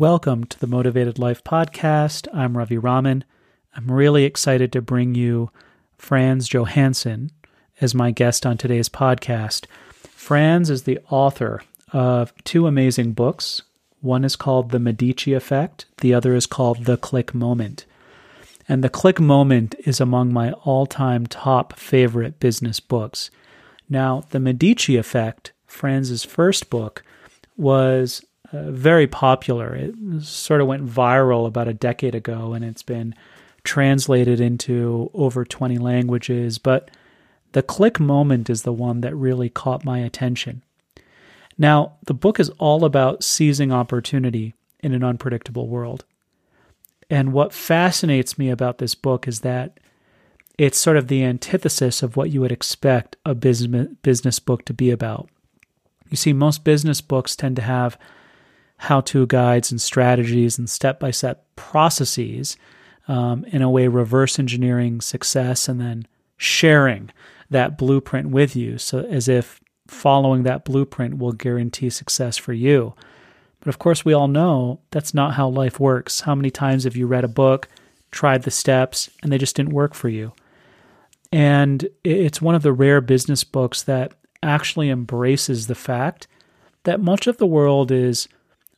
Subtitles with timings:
[0.00, 2.26] Welcome to the Motivated Life podcast.
[2.32, 3.22] I'm Ravi Raman.
[3.76, 5.50] I'm really excited to bring you
[5.98, 7.30] Frans Johansson
[7.82, 9.66] as my guest on today's podcast.
[10.08, 11.62] Frans is the author
[11.92, 13.60] of two amazing books.
[14.00, 17.84] One is called The Medici Effect, the other is called The Click Moment.
[18.66, 23.30] And The Click Moment is among my all time top favorite business books.
[23.86, 27.04] Now, The Medici Effect, Frans's first book,
[27.58, 29.74] was uh, very popular.
[29.74, 33.14] It sort of went viral about a decade ago, and it's been
[33.62, 36.58] translated into over 20 languages.
[36.58, 36.90] But
[37.52, 40.62] the click moment is the one that really caught my attention.
[41.58, 46.04] Now, the book is all about seizing opportunity in an unpredictable world.
[47.10, 49.78] And what fascinates me about this book is that
[50.56, 54.74] it's sort of the antithesis of what you would expect a business business book to
[54.74, 55.28] be about.
[56.08, 57.98] You see, most business books tend to have
[58.80, 62.56] how to guides and strategies and step by step processes
[63.08, 66.06] um, in a way reverse engineering success and then
[66.38, 67.10] sharing
[67.50, 68.78] that blueprint with you.
[68.78, 72.94] So as if following that blueprint will guarantee success for you.
[73.58, 76.20] But of course we all know that's not how life works.
[76.20, 77.68] How many times have you read a book
[78.10, 80.32] tried the steps and they just didn't work for you?
[81.30, 86.26] And it's one of the rare business books that actually embraces the fact
[86.84, 88.26] that much of the world is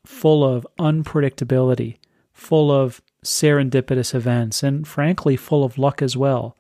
[0.04, 1.98] full of unpredictability,
[2.32, 6.56] full of serendipitous events, and frankly, full of luck as well.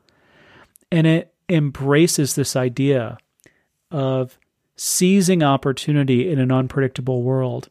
[0.90, 3.18] And it embraces this idea
[3.90, 4.38] of
[4.76, 7.68] seizing opportunity in an unpredictable world.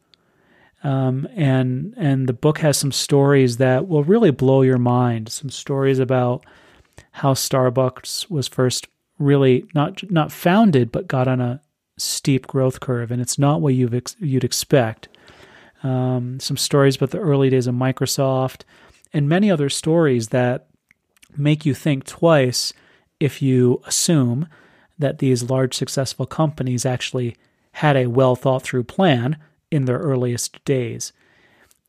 [0.84, 5.30] Um, and and the book has some stories that will really blow your mind.
[5.30, 6.44] Some stories about
[7.12, 8.88] how Starbucks was first
[9.20, 11.62] really not not founded, but got on a
[11.98, 15.08] steep growth curve, and it's not what you've ex- you'd expect
[15.84, 18.64] um, some stories about the early days of Microsoft,
[19.14, 20.68] and many other stories that
[21.38, 22.74] make you think twice
[23.20, 24.48] if you assume
[24.98, 27.36] that these large successful companies actually
[27.74, 29.38] had a well thought through plan
[29.70, 31.14] in their earliest days.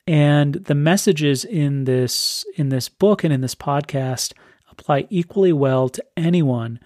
[0.06, 4.32] And the messages in this in this book and in this podcast
[4.70, 6.80] apply equally well to anyone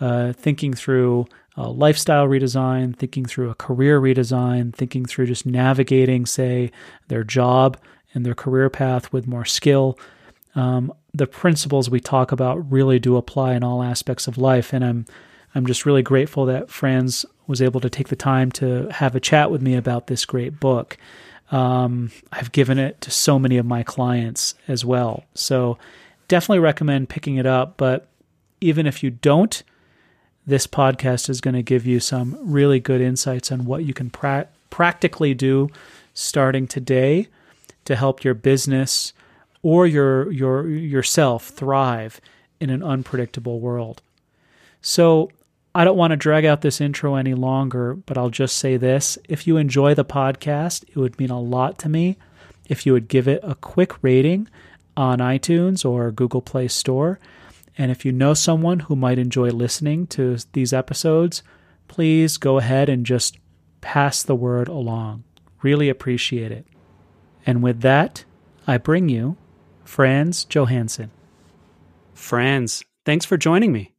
[0.00, 1.26] uh, thinking through
[1.58, 6.70] a lifestyle redesign, thinking through a career redesign, thinking through just navigating, say,
[7.08, 7.76] their job
[8.14, 9.98] and their career path with more skill.
[10.54, 14.84] Um, the principles we talk about really do apply in all aspects of life, and
[14.84, 15.06] I'm
[15.54, 19.20] I'm just really grateful that Frans was able to take the time to have a
[19.20, 20.96] chat with me about this great book.
[21.50, 25.76] Um, I've given it to so many of my clients as well, so
[26.28, 27.76] definitely recommend picking it up.
[27.78, 28.06] But
[28.60, 29.60] even if you don't,
[30.48, 34.08] this podcast is going to give you some really good insights on what you can
[34.08, 35.68] pra- practically do
[36.14, 37.28] starting today
[37.84, 39.12] to help your business
[39.62, 42.18] or your your yourself thrive
[42.60, 44.00] in an unpredictable world.
[44.80, 45.30] So,
[45.74, 49.18] I don't want to drag out this intro any longer, but I'll just say this.
[49.28, 52.16] If you enjoy the podcast, it would mean a lot to me
[52.68, 54.48] if you would give it a quick rating
[54.96, 57.18] on iTunes or Google Play Store.
[57.78, 61.44] And if you know someone who might enjoy listening to these episodes,
[61.86, 63.38] please go ahead and just
[63.80, 65.22] pass the word along.
[65.62, 66.66] Really appreciate it.
[67.46, 68.24] And with that,
[68.66, 69.36] I bring you
[69.84, 71.12] Frans Johansson.
[72.14, 73.94] Frans, thanks for joining me.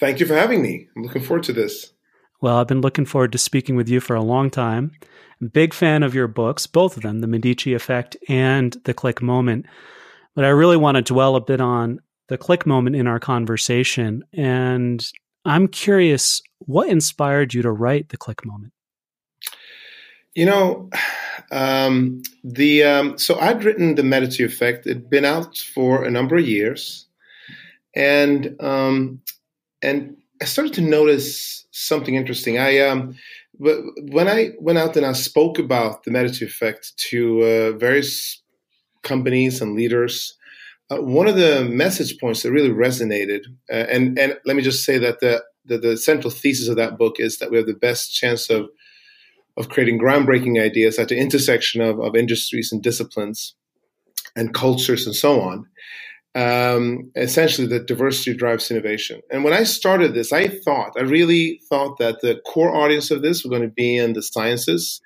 [0.00, 0.88] Thank you for having me.
[0.96, 1.92] I'm looking forward to this.
[2.40, 4.92] Well, I've been looking forward to speaking with you for a long time.
[5.52, 9.66] big fan of your books, both of them, The Medici Effect and The Click Moment.
[10.34, 14.24] But I really want to dwell a bit on the click moment in our conversation.
[14.32, 15.04] And
[15.44, 18.72] I'm curious, what inspired you to write the click moment?
[20.34, 20.90] You know,
[21.50, 24.86] um, the um, so I'd written the Medici Effect.
[24.86, 27.06] It'd been out for a number of years,
[27.94, 29.20] and um,
[29.82, 32.58] and I started to notice something interesting.
[32.58, 33.14] I um,
[33.58, 38.40] when I went out and I spoke about the Medici Effect to uh, various
[39.02, 40.38] companies and leaders,
[40.90, 44.84] uh, one of the message points that really resonated, uh, and and let me just
[44.84, 47.74] say that the, the, the central thesis of that book is that we have the
[47.74, 48.68] best chance of
[49.56, 53.54] of creating groundbreaking ideas at the intersection of, of industries and disciplines
[54.34, 55.66] and cultures and so on
[56.34, 59.20] um, essentially that diversity drives innovation.
[59.30, 63.22] And when I started this, I thought, I really thought that the core audience of
[63.22, 65.00] this was going to be in the sciences.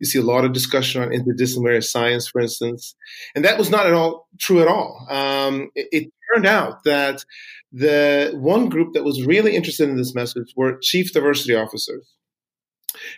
[0.00, 2.96] You see a lot of discussion on interdisciplinary science, for instance,
[3.34, 5.06] and that was not at all true at all.
[5.08, 7.24] Um, it, it turned out that
[7.70, 12.12] the one group that was really interested in this message were chief diversity officers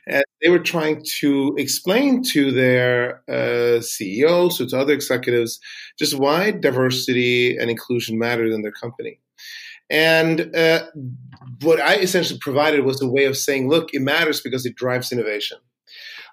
[0.06, 5.58] And they were trying to explain to their uh, CEOs, or to other executives,
[5.98, 9.20] just why diversity and inclusion mattered in their company.
[9.90, 10.84] And uh,
[11.60, 15.12] what I essentially provided was a way of saying, look, it matters because it drives
[15.12, 15.58] innovation.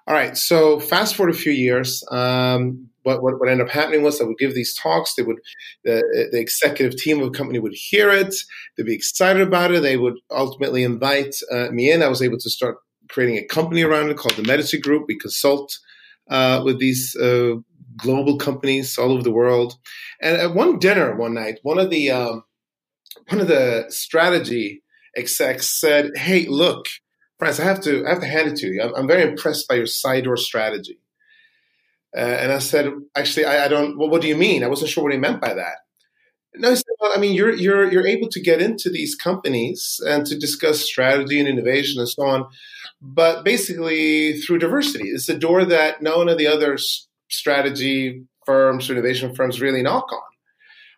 [0.06, 2.02] All right, so fast forward a few years.
[2.10, 5.14] Um, what, what, what ended up happening was I would give these talks.
[5.14, 5.38] They would
[5.84, 8.34] the, the executive team of the company would hear it.
[8.76, 9.82] They'd be excited about it.
[9.82, 12.02] They would ultimately invite uh, me in.
[12.02, 12.78] I was able to start
[13.12, 15.04] creating a company around it called the Medici Group.
[15.06, 15.78] We consult
[16.28, 17.56] uh, with these uh,
[17.96, 19.76] global companies all over the world.
[20.20, 22.44] And at one dinner one night, one of the um,
[23.28, 24.82] one of the strategy
[25.16, 26.86] execs said, "Hey, look."
[27.38, 28.82] Frans, I have to I have to hand it to you.
[28.82, 30.98] I'm, I'm very impressed by your side door strategy.
[32.16, 33.98] Uh, and I said, actually, I, I don't.
[33.98, 34.62] Well, what do you mean?
[34.62, 35.78] I wasn't sure what he meant by that.
[36.54, 40.80] No, I mean, you're you're you're able to get into these companies and to discuss
[40.80, 42.46] strategy and innovation and so on,
[43.00, 45.08] but basically through diversity.
[45.08, 46.78] It's a door that none of the other
[47.28, 50.20] strategy firms or innovation firms really knock on.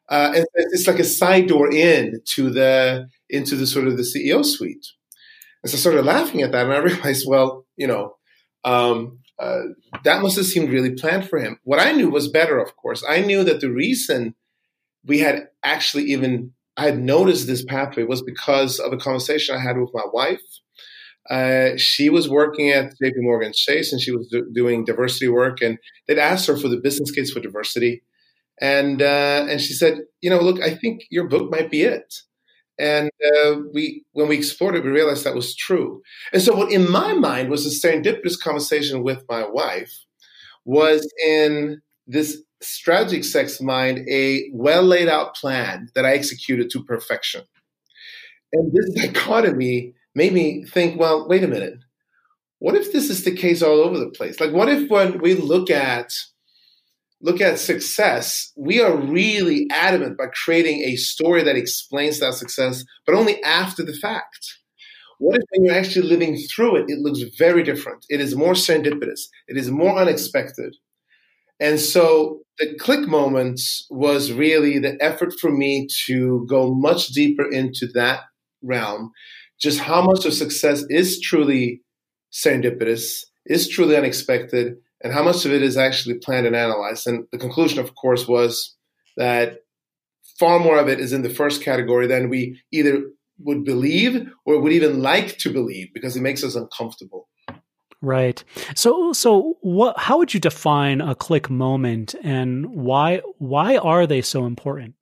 [0.09, 4.03] Uh, and it's like a side door in to the into the sort of the
[4.03, 4.87] CEO suite.
[5.63, 8.17] And so I started laughing at that, and I realized, well, you know,
[8.65, 9.63] um, uh,
[10.05, 11.59] that must have seemed really planned for him.
[11.65, 13.03] What I knew was better, of course.
[13.09, 14.35] I knew that the reason
[15.07, 19.61] we had actually even I had noticed this pathway was because of a conversation I
[19.61, 20.41] had with my wife.
[21.31, 25.63] Uh, she was working at JP Morgan Chase and she was do- doing diversity work,
[25.63, 28.03] and they'd asked her for the business case for diversity,
[28.61, 32.15] and uh, and she said, you know, look, I think your book might be it.
[32.79, 36.03] And uh, we, when we explored it, we realized that was true.
[36.33, 39.93] And so, what in my mind was a serendipitous conversation with my wife
[40.65, 46.85] was in this strategic sex mind a well laid out plan that I executed to
[46.85, 47.43] perfection.
[48.53, 51.79] And this dichotomy made me think, well, wait a minute.
[52.59, 54.41] What if this is the case all over the place?
[54.41, 56.13] Like, what if when we look at
[57.25, 62.85] look at success, we are really adamant by creating a story that explains that success,
[63.07, 64.59] but only after the fact.
[65.19, 68.05] What if when you're actually living through it, it looks very different?
[68.11, 70.77] It is more serendipitous, it is more unexpected.
[71.65, 73.59] And so the click moment
[73.89, 78.21] was really the effort for me to go much deeper into that
[78.63, 79.13] realm,
[79.59, 81.81] just how much of success is truly
[82.31, 87.07] serendipitous, is truly unexpected, and how much of it is actually planned and analyzed.
[87.07, 88.77] And the conclusion, of course, was
[89.17, 89.61] that
[90.39, 93.05] far more of it is in the first category than we either
[93.39, 97.27] would believe or would even like to believe because it makes us uncomfortable.
[98.05, 98.45] Right.
[98.75, 104.21] So so what how would you define a click moment and why why are they
[104.21, 104.95] so important?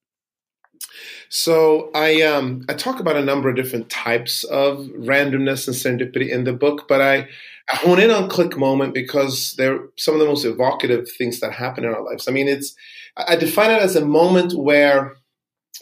[1.28, 6.28] So I um I talk about a number of different types of randomness and serendipity
[6.28, 7.26] in the book, but I
[7.72, 11.52] I hone in on click moment because they're some of the most evocative things that
[11.52, 12.28] happen in our lives.
[12.28, 12.76] I mean, it's
[13.16, 15.16] I define it as a moment where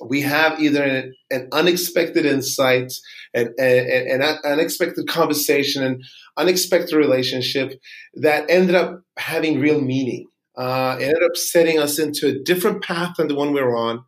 [0.04, 2.92] we have either an, an unexpected insight,
[3.34, 6.02] an, an, unexpected conversation, an
[6.36, 7.78] unexpected relationship
[8.14, 10.26] that ended up having real meaning.
[10.56, 13.76] Uh, it ended up setting us into a different path than the one we we're
[13.76, 14.04] on,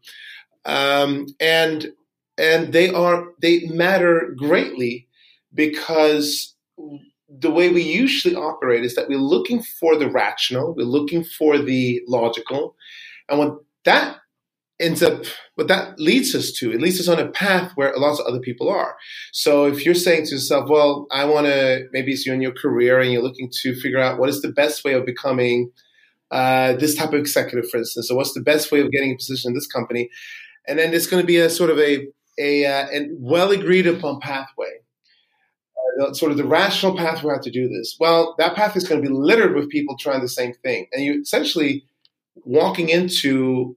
[0.64, 1.92] um, and
[2.36, 5.06] and they are they matter greatly
[5.54, 6.54] because
[7.28, 11.58] the way we usually operate is that we're looking for the rational, we're looking for
[11.58, 12.74] the logical,
[13.28, 14.18] and what that
[14.82, 15.24] ends up,
[15.54, 18.40] what that leads us to, it leads us on a path where lots of other
[18.40, 18.96] people are.
[19.32, 22.52] So if you're saying to yourself, well, I want to, maybe it's you're in your
[22.52, 25.70] career and you're looking to figure out what is the best way of becoming
[26.30, 29.16] uh, this type of executive, for instance, so what's the best way of getting a
[29.16, 30.08] position in this company,
[30.66, 32.06] and then it's going to be a sort of a
[32.38, 34.78] a, uh, a well agreed upon pathway
[36.12, 37.96] sort of the rational path we have to do this.
[38.00, 41.04] Well, that path is going to be littered with people trying the same thing, and
[41.04, 41.84] you essentially
[42.44, 43.76] walking into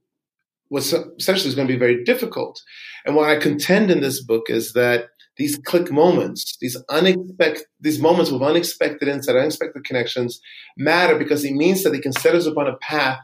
[0.68, 2.62] what's essentially is going to be very difficult.
[3.04, 5.06] And what I contend in this book is that
[5.36, 10.40] these click moments, these unexpected, these moments with unexpected insight, unexpected connections,
[10.76, 13.20] matter because it means that they can set us upon a path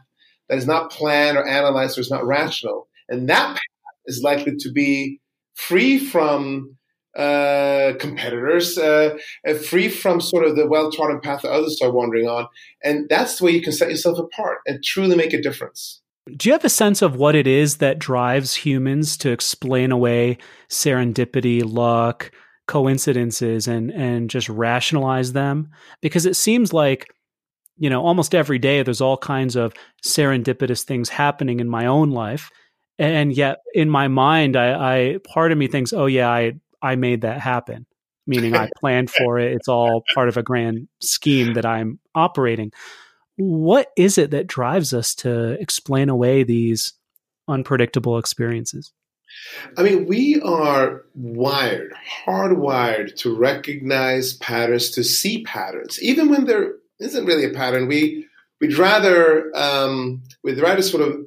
[0.47, 4.55] that is not planned or analyzed or is not rational, and that path is likely
[4.57, 5.19] to be
[5.55, 6.77] free from
[7.17, 9.17] uh, competitors, uh,
[9.67, 12.47] free from sort of the well trodden path that others are wandering on.
[12.83, 16.01] And that's the way you can set yourself apart and truly make a difference.
[16.37, 20.37] Do you have a sense of what it is that drives humans to explain away
[20.69, 22.31] serendipity, luck,
[22.67, 25.69] coincidences, and, and just rationalize them?
[26.01, 27.13] Because it seems like,
[27.77, 29.73] you know, almost every day there's all kinds of
[30.05, 32.49] serendipitous things happening in my own life.
[32.97, 34.73] And yet in my mind, I,
[35.13, 37.85] I part of me thinks, oh, yeah, I I made that happen.
[38.27, 39.53] meaning I planned for it.
[39.53, 42.71] It's all part of a grand scheme that I'm operating.
[43.37, 46.93] What is it that drives us to explain away these
[47.47, 48.91] unpredictable experiences?
[49.77, 51.93] I mean, we are wired,
[52.25, 57.87] hardwired to recognize patterns, to see patterns, even when there isn't really a pattern.
[57.87, 58.27] We
[58.61, 61.25] we'd rather um, we'd rather sort of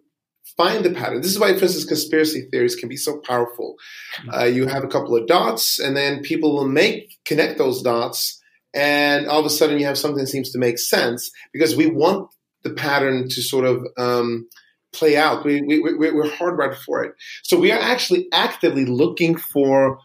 [0.57, 1.21] find the pattern.
[1.21, 3.77] This is why, for instance, conspiracy theories can be so powerful.
[4.21, 4.31] Mm-hmm.
[4.31, 8.41] Uh, you have a couple of dots, and then people will make connect those dots,
[8.77, 11.87] and all of a sudden you have something that seems to make sense because we
[11.87, 12.29] want
[12.63, 14.49] the pattern to sort of um,
[14.93, 15.45] play out.
[15.45, 17.15] We, we, we, we're hardwired for it.
[17.43, 19.99] So we are actually actively looking for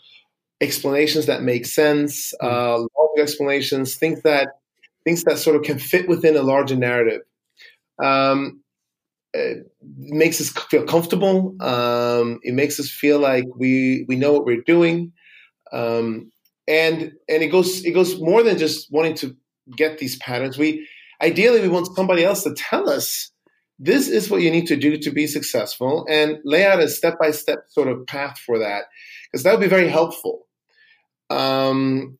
[0.61, 2.47] explanations that make sense, mm-hmm.
[2.47, 4.49] uh, logical explanations, things that
[5.03, 7.21] things that sort of can fit within a larger narrative.
[8.01, 8.61] Um,
[9.33, 9.65] it
[9.97, 11.55] makes us feel comfortable.
[11.59, 15.13] Um, it makes us feel like we we know what we're doing,
[15.71, 16.31] um,
[16.71, 19.35] and and it goes it goes more than just wanting to
[19.75, 20.57] get these patterns.
[20.57, 20.87] We
[21.21, 23.29] ideally we want somebody else to tell us
[23.77, 27.19] this is what you need to do to be successful, and lay out a step
[27.19, 28.85] by step sort of path for that,
[29.25, 30.47] because that would be very helpful.
[31.29, 32.17] Um,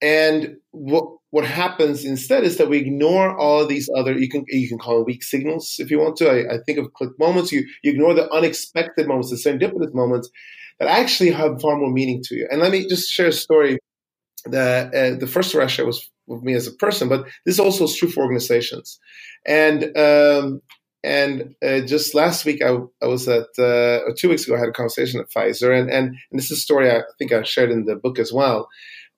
[0.00, 4.44] and what what happens instead is that we ignore all of these other you can
[4.48, 6.30] you can call them weak signals if you want to.
[6.30, 7.52] I, I think of click moments.
[7.52, 10.30] You you ignore the unexpected moments, the serendipitous moments
[10.78, 12.48] that actually have far more meaning to you.
[12.50, 13.78] And let me just share a story.
[14.46, 17.96] That uh, the first Russia was with me as a person, but this also is
[17.96, 18.98] true for organizations.
[19.46, 20.62] And um,
[21.02, 24.58] and uh, just last week, I, I was at, uh, or two weeks ago, I
[24.58, 27.42] had a conversation at Pfizer, and, and, and this is a story I think I
[27.42, 28.68] shared in the book as well.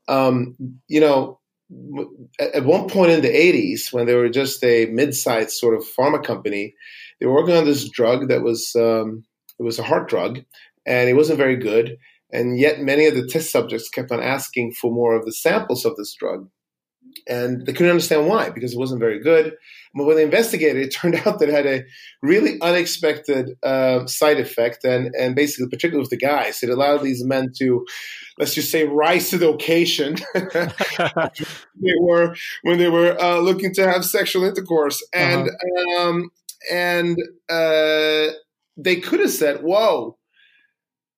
[0.06, 1.40] Um, you know,
[2.38, 6.22] at one point in the 80s, when they were just a mid-sized sort of pharma
[6.22, 6.74] company,
[7.18, 9.24] they were working on this drug that was um,
[9.58, 10.40] it was a heart drug,
[10.86, 11.98] and it wasn't very good.
[12.32, 15.84] And yet, many of the test subjects kept on asking for more of the samples
[15.84, 16.48] of this drug,
[17.28, 19.54] and they couldn't understand why because it wasn't very good.
[19.94, 21.84] But when they investigated, it turned out that it had a
[22.22, 27.24] really unexpected uh, side effect, and and basically, particularly with the guys, it allowed these
[27.24, 27.84] men to,
[28.38, 30.16] let's just say, rise to the occasion.
[30.34, 36.08] they were when they were uh, looking to have sexual intercourse, and uh-huh.
[36.08, 36.30] um,
[36.70, 37.18] and
[37.50, 38.28] uh,
[38.76, 40.16] they could have said, "Whoa,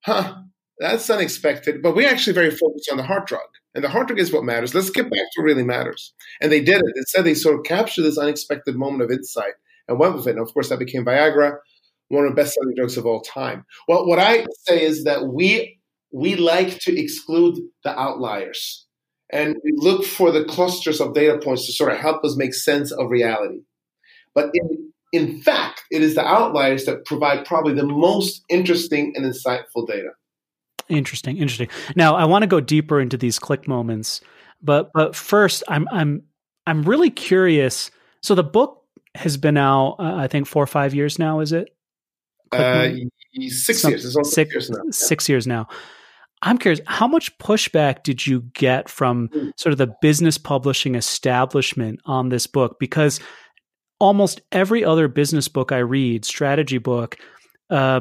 [0.04, 0.34] huh."
[0.78, 3.46] That's unexpected, but we're actually very focused on the heart drug.
[3.74, 4.74] And the heart drug is what matters.
[4.74, 6.12] Let's get back to what really matters.
[6.40, 6.92] And they did it.
[6.96, 9.54] Instead, they sort of captured this unexpected moment of insight
[9.88, 10.36] and went with it.
[10.36, 11.58] And of course, that became Viagra,
[12.08, 13.64] one of the best selling drugs of all time.
[13.88, 15.80] Well, what I say is that we
[16.12, 18.86] we like to exclude the outliers.
[19.30, 22.54] And we look for the clusters of data points to sort of help us make
[22.54, 23.62] sense of reality.
[24.32, 29.24] But in, in fact, it is the outliers that provide probably the most interesting and
[29.24, 30.10] insightful data.
[30.88, 31.68] Interesting, interesting.
[31.96, 34.20] Now, I want to go deeper into these click moments,
[34.62, 36.22] but but first, I'm I'm
[36.66, 37.90] I'm really curious.
[38.22, 38.82] So the book
[39.14, 41.40] has been out, uh, I think, four or five years now.
[41.40, 41.74] Is it?
[42.52, 42.88] Uh,
[43.48, 44.04] six Some, years.
[44.04, 44.82] It's six, years now.
[44.90, 45.66] Six years now.
[46.42, 49.48] I'm curious, how much pushback did you get from hmm.
[49.56, 52.76] sort of the business publishing establishment on this book?
[52.78, 53.18] Because
[53.98, 57.16] almost every other business book I read, strategy book,
[57.70, 58.00] uh,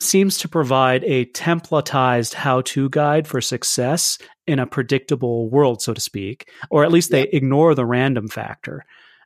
[0.00, 5.94] seems to provide a templatized how to guide for success in a predictable world, so
[5.94, 7.36] to speak, or at least they yeah.
[7.36, 8.84] ignore the random factor.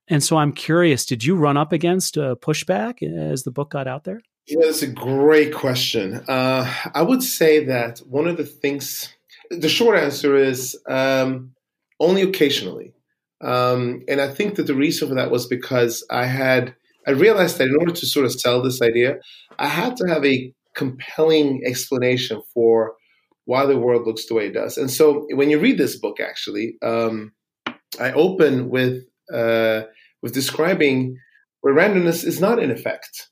[0.08, 3.86] And so I'm curious, did you run up against a pushback as the book got
[3.86, 4.20] out there?
[4.46, 6.22] Yeah, that's a great question.
[6.28, 9.08] Uh, I would say that one of the things,
[9.50, 11.52] the short answer is um,
[11.98, 12.92] only occasionally.
[13.40, 16.74] Um, and I think that the reason for that was because I had,
[17.06, 19.16] I realized that in order to sort of sell this idea,
[19.58, 22.94] I had to have a compelling explanation for
[23.46, 24.78] why the world looks the way it does.
[24.78, 27.32] And so when you read this book, actually, um,
[28.00, 29.82] I open with uh,
[30.22, 31.16] with describing
[31.60, 33.28] where randomness is not in effect.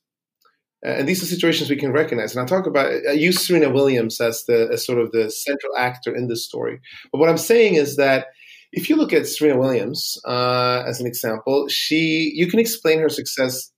[0.85, 2.35] Uh, and these are situations we can recognize.
[2.35, 5.77] And I talk about, I use Serena Williams as the as sort of the central
[5.77, 6.81] actor in this story.
[7.11, 8.27] But what I'm saying is that
[8.73, 13.09] if you look at Serena Williams uh, as an example, she you can explain her
[13.09, 13.71] success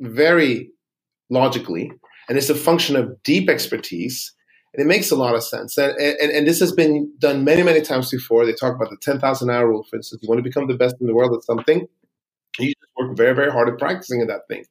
[0.00, 0.70] very
[1.30, 1.90] logically
[2.28, 4.32] and it's a function of deep expertise.
[4.74, 5.76] And it makes a lot of sense.
[5.76, 8.46] And, and, and this has been done many, many times before.
[8.46, 10.22] They talk about the 10,000 hour rule, for instance.
[10.22, 11.86] You want to become the best in the world at something,
[12.58, 14.64] you just work very, very hard at practicing at that thing.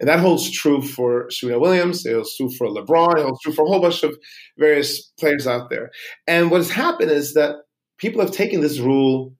[0.00, 2.06] And that holds true for Serena Williams.
[2.06, 3.18] It holds true for LeBron.
[3.18, 4.16] It holds true for a whole bunch of
[4.56, 5.90] various players out there.
[6.26, 7.56] And what has happened is that
[7.98, 9.34] people have taken this rule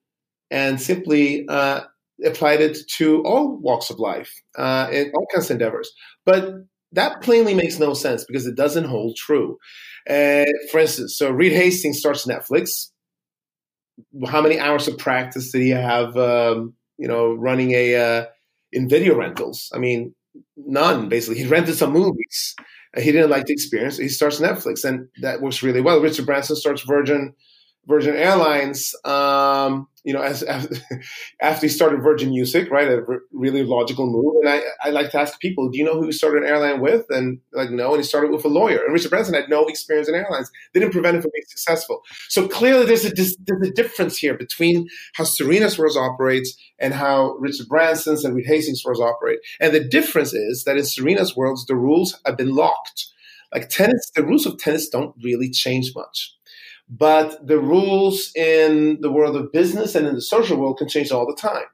[0.51, 1.81] and simply uh,
[2.25, 5.93] applied it to all walks of life, uh, in all kinds of endeavors.
[6.25, 6.55] But
[6.93, 9.57] that plainly makes no sense because it doesn't hold true.
[10.09, 12.89] Uh, for instance, so Reed Hastings starts Netflix.
[14.27, 16.15] how many hours of practice did he have?
[16.17, 18.25] Um, you know, running a uh,
[18.71, 19.69] in video rentals.
[19.73, 20.13] I mean,
[20.57, 21.41] none basically.
[21.41, 22.55] He rented some movies.
[22.97, 23.97] He didn't like the experience.
[23.97, 26.01] He starts Netflix, and that works really well.
[26.01, 27.33] Richard Branson starts Virgin
[27.87, 30.81] Virgin Airlines, um, you know, as, as,
[31.41, 34.35] after he started Virgin Music, right, a really logical move.
[34.41, 36.81] And I, I like to ask people, do you know who he started an airline
[36.81, 37.05] with?
[37.09, 37.89] And like, no.
[37.89, 38.83] And he started with a lawyer.
[38.83, 40.51] And Richard Branson had no experience in airlines.
[40.73, 42.01] They didn't prevent him from being successful.
[42.27, 43.35] So clearly, there's a there's
[43.67, 48.81] a difference here between how Serena Swerves operates and how Richard Branson's and Reed Hastings
[48.81, 49.39] Swerves operate.
[49.59, 53.07] And the difference is that in Serena's worlds, the rules have been locked.
[53.53, 56.35] Like tennis, the rules of tennis don't really change much.
[56.89, 61.11] But the rules in the world of business and in the social world can change
[61.11, 61.65] all the time.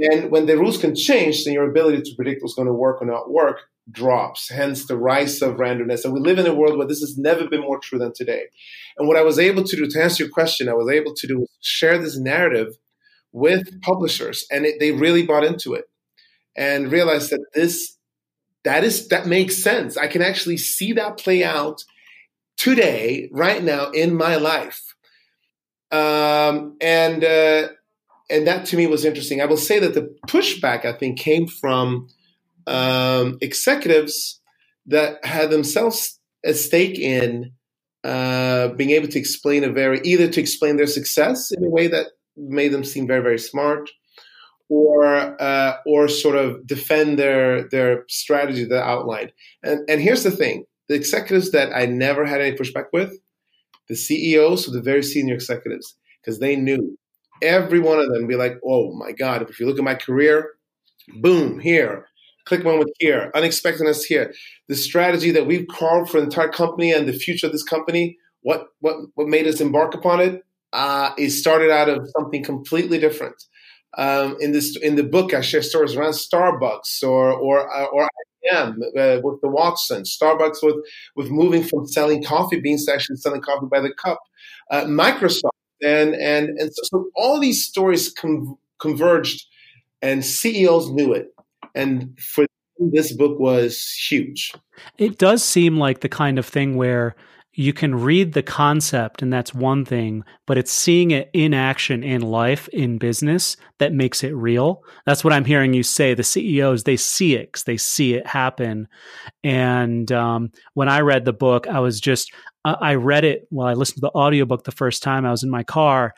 [0.00, 3.02] And when the rules can change, then your ability to predict what's going to work
[3.02, 3.58] or not work
[3.90, 6.04] drops, hence the rise of randomness.
[6.04, 8.44] And we live in a world where this has never been more true than today.
[8.96, 11.26] And what I was able to do, to answer your question, I was able to
[11.26, 12.76] do share this narrative
[13.32, 15.86] with publishers, and it, they really bought into it
[16.54, 17.96] and realized that this
[18.64, 19.96] that is that makes sense.
[19.96, 21.82] I can actually see that play out
[22.62, 24.94] today, right now in my life.
[25.90, 27.68] Um, and uh,
[28.30, 29.40] and that to me was interesting.
[29.40, 32.08] I will say that the pushback I think came from
[32.68, 34.40] um, executives
[34.86, 37.52] that had themselves a stake in
[38.04, 41.88] uh, being able to explain a very either to explain their success in a way
[41.88, 43.90] that made them seem very very smart,
[44.68, 45.04] or
[45.42, 49.32] uh, or sort of defend their their strategy that outlined.
[49.64, 53.18] And and here's the thing: the executives that I never had any pushback with,
[53.88, 56.98] the CEOs, so the very senior executives, because they knew
[57.42, 60.50] every one of them be like, oh my God, if you look at my career,
[61.20, 62.06] boom, here,
[62.44, 64.32] click one with here, unexpectedness here.
[64.68, 68.16] The strategy that we've carved for the entire company and the future of this company,
[68.42, 70.42] what what what made us embark upon it?
[70.72, 73.34] Uh, it started out of something completely different.
[73.98, 78.08] Um, in this in the book, I share stories around Starbucks or or uh, or
[78.50, 80.76] IBM uh, with the Watson, Starbucks with
[81.16, 84.18] with moving from selling coffee beans to actually selling coffee by the cup,
[84.70, 85.50] uh, Microsoft,
[85.82, 88.14] and and and so, so all these stories
[88.80, 89.44] converged,
[90.00, 91.28] and CEOs knew it,
[91.74, 92.46] and for
[92.78, 94.52] this book was huge.
[94.98, 97.14] It does seem like the kind of thing where
[97.54, 102.02] you can read the concept and that's one thing but it's seeing it in action
[102.02, 104.82] in life in business that makes it real.
[105.06, 106.14] That's what i'm hearing you say.
[106.14, 108.88] The ceos they see it they see it happen.
[109.44, 112.32] And um, when i read the book i was just
[112.64, 115.26] i read it while i listened to the audiobook the first time.
[115.26, 116.14] I was in my car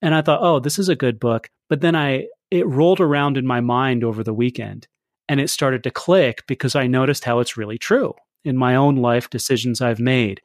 [0.00, 1.48] and i thought oh this is a good book.
[1.68, 4.88] But then i it rolled around in my mind over the weekend
[5.28, 8.14] and it started to click because i noticed how it's really true
[8.44, 10.40] in my own life decisions i've made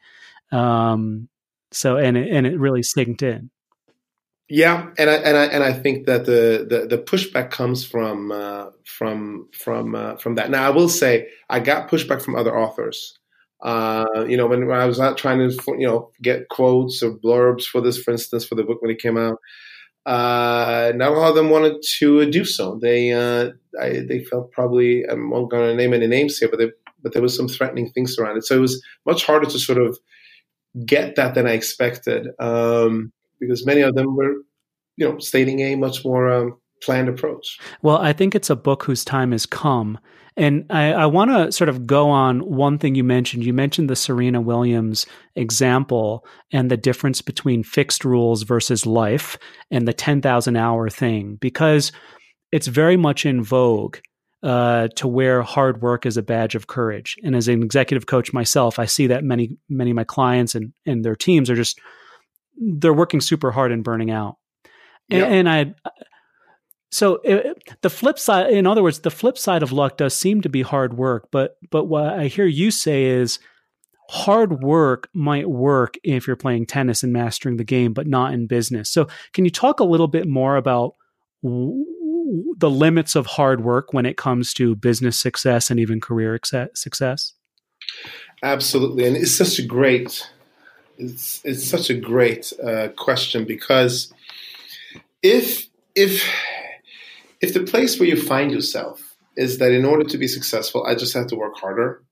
[0.51, 1.29] um,
[1.71, 3.49] so and it, and it really sinked in.
[4.49, 8.31] Yeah, and I and I and I think that the the, the pushback comes from
[8.31, 10.49] uh, from from uh, from that.
[10.49, 13.19] Now I will say I got pushback from other authors.
[13.59, 17.11] Uh, you know, when, when, I was out trying to you know get quotes or
[17.11, 19.39] blurbs for this, for instance, for the book when it came out,
[20.05, 22.79] uh, not all of them wanted to do so.
[22.81, 23.49] They uh,
[23.81, 26.71] I, they felt probably I'm not going to name any names here, but they,
[27.03, 28.45] but there was some threatening things around it.
[28.45, 29.99] So it was much harder to sort of
[30.85, 34.33] get that than I expected um, because many of them were,
[34.95, 37.59] you know, stating a much more um, planned approach.
[37.81, 39.99] Well, I think it's a book whose time has come.
[40.35, 43.43] And I, I want to sort of go on one thing you mentioned.
[43.43, 49.39] You mentioned the Serena Williams example and the difference between fixed rules versus life
[49.71, 51.91] and the 10,000 hour thing, because
[52.51, 53.97] it's very much in vogue
[54.43, 57.15] uh, to wear hard work as a badge of courage.
[57.23, 60.73] And as an executive coach myself, I see that many many of my clients and
[60.85, 61.79] and their teams are just
[62.57, 64.37] they're working super hard and burning out.
[65.09, 65.29] And, yep.
[65.29, 65.73] and I
[66.91, 70.41] so it, the flip side, in other words, the flip side of luck does seem
[70.41, 71.29] to be hard work.
[71.31, 73.39] But but what I hear you say is
[74.09, 78.47] hard work might work if you're playing tennis and mastering the game, but not in
[78.47, 78.89] business.
[78.89, 80.95] So can you talk a little bit more about
[82.57, 86.39] the limits of hard work when it comes to business success and even career
[86.73, 87.33] success?
[88.43, 90.29] Absolutely, and it's such a great
[90.97, 94.11] it's it's such a great uh, question because
[95.21, 96.27] if if
[97.41, 100.95] if the place where you find yourself is that in order to be successful, I
[100.95, 102.03] just have to work harder,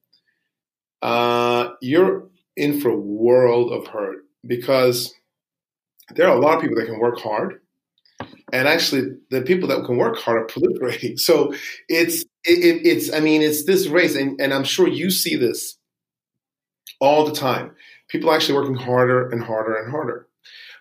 [1.01, 5.13] uh, you're in for a world of hurt because
[6.11, 7.61] there are a lot of people that can work hard
[8.53, 11.19] and actually the people that can work hard are proliferating.
[11.25, 11.53] So
[11.89, 15.77] it's it, it's I mean it's this race, and, and I'm sure you see this
[16.99, 17.71] all the time.
[18.09, 20.27] People are actually working harder and harder and harder.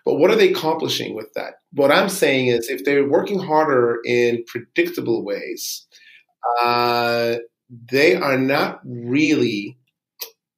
[0.05, 1.55] But what are they accomplishing with that?
[1.73, 5.87] What I'm saying is if they're working harder in predictable ways,
[6.63, 7.37] uh,
[7.91, 9.77] they are not really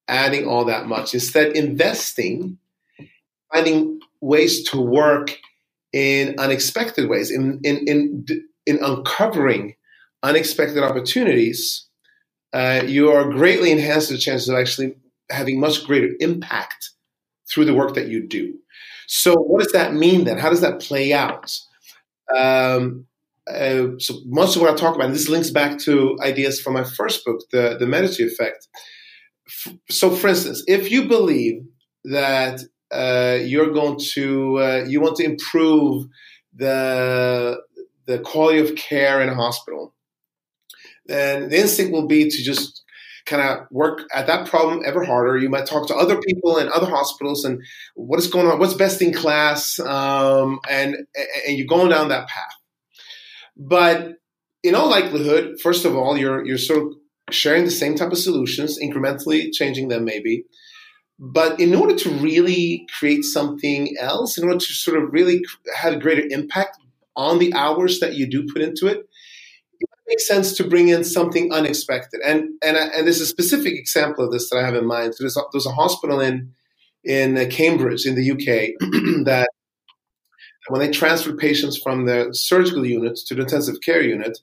[0.10, 1.14] adding all that much.
[1.14, 2.58] Instead, investing,
[3.54, 5.38] finding ways to work
[5.98, 8.26] in unexpected ways, in in in,
[8.68, 9.74] in uncovering
[10.22, 11.88] unexpected opportunities,
[12.54, 14.96] uh, you are greatly enhancing the chances of actually
[15.32, 16.92] having much greater impact
[17.52, 18.54] through the work that you do.
[19.08, 20.38] So, what does that mean then?
[20.38, 21.58] How does that play out?
[22.38, 23.08] Um,
[23.50, 26.74] uh, so, most of what I talk about, and this links back to ideas from
[26.74, 28.68] my first book, the the Medici Effect.
[29.48, 31.64] F- so, for instance, if you believe
[32.04, 36.08] that uh, you're going to uh, you want to improve
[36.56, 37.62] the
[38.06, 39.94] the quality of care in a hospital,
[41.06, 42.84] then the instinct will be to just
[43.26, 45.38] kind of work at that problem ever harder.
[45.38, 47.62] You might talk to other people in other hospitals and
[47.96, 50.96] what is going on, what's best in class, um, and
[51.48, 52.56] and you're going down that path.
[53.58, 54.14] But
[54.64, 56.94] in all likelihood, first of all, you're you're sort of
[57.30, 60.46] sharing the same type of solutions, incrementally changing them, maybe.
[61.20, 65.44] But in order to really create something else, in order to sort of really
[65.76, 66.78] have a greater impact
[67.16, 69.00] on the hours that you do put into it,
[69.80, 72.22] it makes sense to bring in something unexpected.
[72.26, 75.16] And and and there's a specific example of this that I have in mind.
[75.16, 76.54] So there's a, there's a hospital in
[77.04, 78.76] in Cambridge in the UK
[79.26, 79.50] that
[80.70, 84.38] when they transferred patients from the surgical unit to the intensive care unit,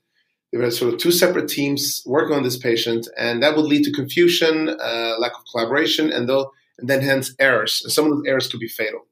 [0.51, 3.85] there were sort of two separate teams working on this patient, and that would lead
[3.85, 7.81] to confusion, uh, lack of collaboration, and though and then hence errors.
[7.85, 9.07] And some of those errors could be fatal.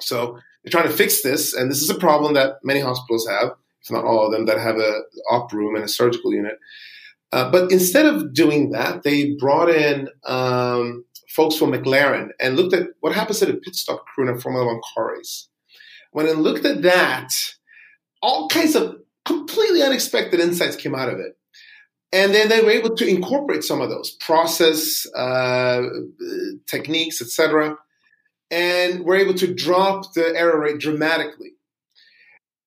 [0.00, 3.52] So they're trying to fix this, and this is a problem that many hospitals have,
[3.82, 6.58] if not all of them, that have a op room and a surgical unit.
[7.32, 12.74] Uh, but instead of doing that, they brought in um, folks from McLaren and looked
[12.74, 15.48] at what happens to the pit stop crew in a Formula One car race.
[16.12, 17.30] When I looked at that,
[18.22, 21.36] all kinds of completely unexpected insights came out of it.
[22.16, 25.82] And then they were able to incorporate some of those process uh,
[26.66, 27.76] techniques, etc.,
[28.50, 31.50] and we're able to drop the error rate dramatically.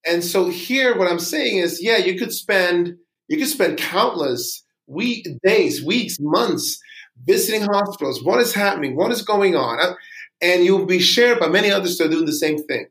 [0.05, 4.63] And so here, what I'm saying is, yeah, you could spend you could spend countless
[4.85, 6.79] week, days, weeks, months
[7.25, 8.23] visiting hospitals.
[8.23, 8.95] What is happening?
[8.95, 9.79] What is going on?
[9.79, 9.95] Uh,
[10.41, 12.85] and you'll be shared by many others that are doing the same thing.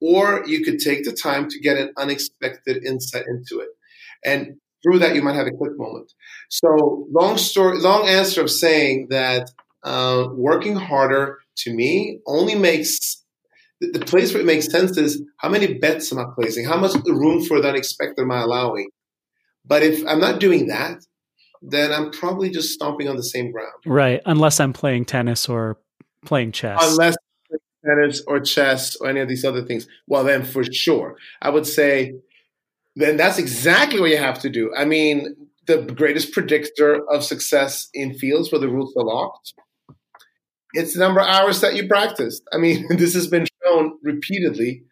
[0.00, 3.68] Or you could take the time to get an unexpected insight into it.
[4.24, 6.12] And through that, you might have a click moment.
[6.48, 9.50] So, long story, long answer of saying that
[9.84, 13.22] uh, working harder to me only makes
[13.80, 16.66] the, the, place where it makes sense is how many bets am I placing?
[16.66, 18.88] How much room for the unexpected am I allowing?
[19.64, 20.98] But if I'm not doing that,
[21.62, 23.72] then I'm probably just stomping on the same ground.
[23.84, 24.22] Right.
[24.24, 25.78] Unless I'm playing tennis or
[26.24, 26.78] playing chess.
[26.82, 27.16] Unless
[27.84, 29.86] tennis or chess or any of these other things.
[30.06, 32.14] Well, then for sure, I would say
[32.96, 34.72] then that's exactly what you have to do.
[34.74, 39.52] I mean, the greatest predictor of success in fields where the rules are locked,
[40.72, 42.42] it's the number of hours that you practiced.
[42.52, 44.82] I mean, this has been shown repeatedly,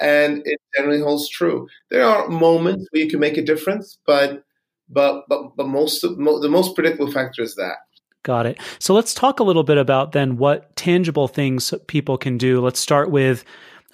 [0.00, 1.66] and it generally holds true.
[1.90, 4.44] There are moments where you can make a difference, but
[4.88, 7.76] but but but most of, mo- the most predictable factor is that.
[8.24, 8.58] Got it.
[8.78, 12.60] So let's talk a little bit about then what tangible things people can do.
[12.60, 13.44] Let's start with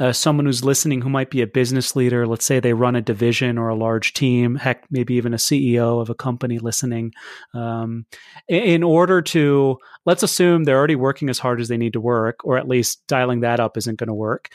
[0.01, 3.01] uh, someone who's listening who might be a business leader, let's say they run a
[3.01, 7.13] division or a large team, heck, maybe even a CEO of a company listening,
[7.53, 8.05] um,
[8.49, 12.45] in order to, let's assume they're already working as hard as they need to work,
[12.45, 14.49] or at least dialing that up isn't going to work.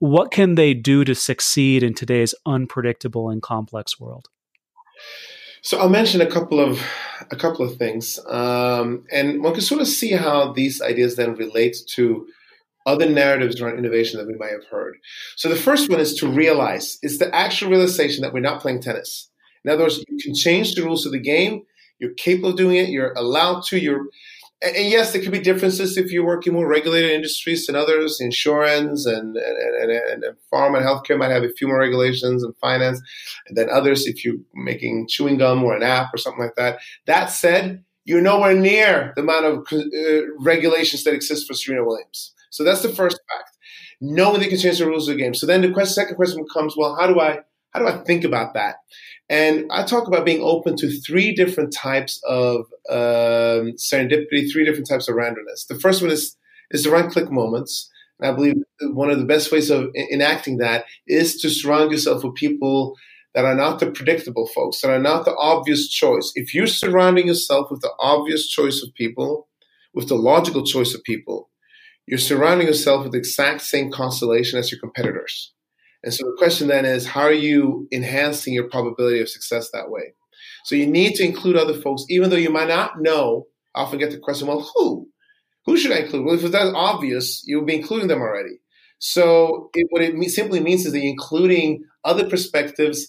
[0.00, 4.28] What can they do to succeed in today's unpredictable and complex world?
[5.62, 6.82] So I'll mention a couple of
[7.30, 11.36] a couple of things, um, and one can sort of see how these ideas then
[11.36, 12.26] relate to
[12.86, 14.96] other narratives around innovation that we might have heard.
[15.36, 18.82] So the first one is to realize it's the actual realization that we're not playing
[18.82, 19.30] tennis.
[19.64, 21.62] In other words, you can change the rules of the game.
[21.98, 22.90] You're capable of doing it.
[22.90, 23.78] You're allowed to.
[23.78, 24.06] You're
[24.62, 27.76] and, and yes, there could be differences if you work in more regulated industries than
[27.76, 28.20] others.
[28.20, 32.56] Insurance and and, and, and farm and healthcare might have a few more regulations and
[32.58, 33.00] finance
[33.50, 34.06] than others.
[34.06, 36.80] If you're making chewing gum or an app or something like that.
[37.06, 42.33] That said, you're nowhere near the amount of uh, regulations that exist for Serena Williams.
[42.54, 43.50] So that's the first fact.
[44.00, 45.34] Knowing they can change the rules of the game.
[45.34, 47.40] So then the question, second question becomes, well, how do I
[47.72, 48.76] how do I think about that?
[49.28, 54.88] And I talk about being open to three different types of um, serendipity, three different
[54.88, 55.66] types of randomness.
[55.68, 56.36] The first one is
[56.70, 57.90] is the right click moments.
[58.20, 62.22] And I believe one of the best ways of enacting that is to surround yourself
[62.22, 62.94] with people
[63.34, 66.30] that are not the predictable folks, that are not the obvious choice.
[66.36, 69.48] If you're surrounding yourself with the obvious choice of people,
[69.92, 71.50] with the logical choice of people,
[72.06, 75.52] you're surrounding yourself with the exact same constellation as your competitors.
[76.02, 79.90] And so the question then is, how are you enhancing your probability of success that
[79.90, 80.14] way?
[80.64, 83.46] So you need to include other folks, even though you might not know.
[83.74, 85.08] I often get the question, well, who?
[85.66, 86.26] Who should I include?
[86.26, 88.60] Well, if that's obvious, you'll be including them already.
[88.98, 93.08] So it, what it simply means is that you're including other perspectives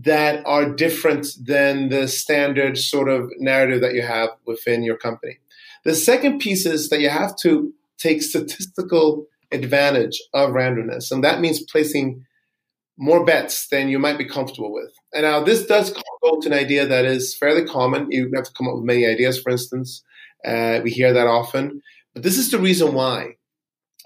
[0.00, 5.38] that are different than the standard sort of narrative that you have within your company.
[5.84, 11.40] The second piece is that you have to take statistical advantage of randomness, and that
[11.40, 12.24] means placing
[12.98, 14.92] more bets than you might be comfortable with.
[15.14, 18.10] And now this does go to an idea that is fairly common.
[18.10, 20.02] You have to come up with many ideas, for instance.
[20.44, 21.82] Uh, we hear that often.
[22.14, 23.36] But this is the reason why.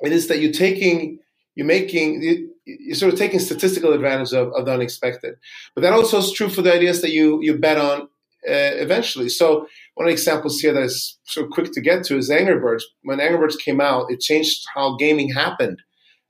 [0.03, 1.19] It is that you're taking,
[1.55, 5.37] you're making, you're sort of taking statistical advantage of, of the unexpected.
[5.75, 9.29] But that also is true for the ideas that you, you bet on uh, eventually.
[9.29, 12.61] So one of the examples here that is so quick to get to is Angry
[12.61, 12.87] Birds.
[13.03, 15.81] When Angry Birds came out, it changed how gaming happened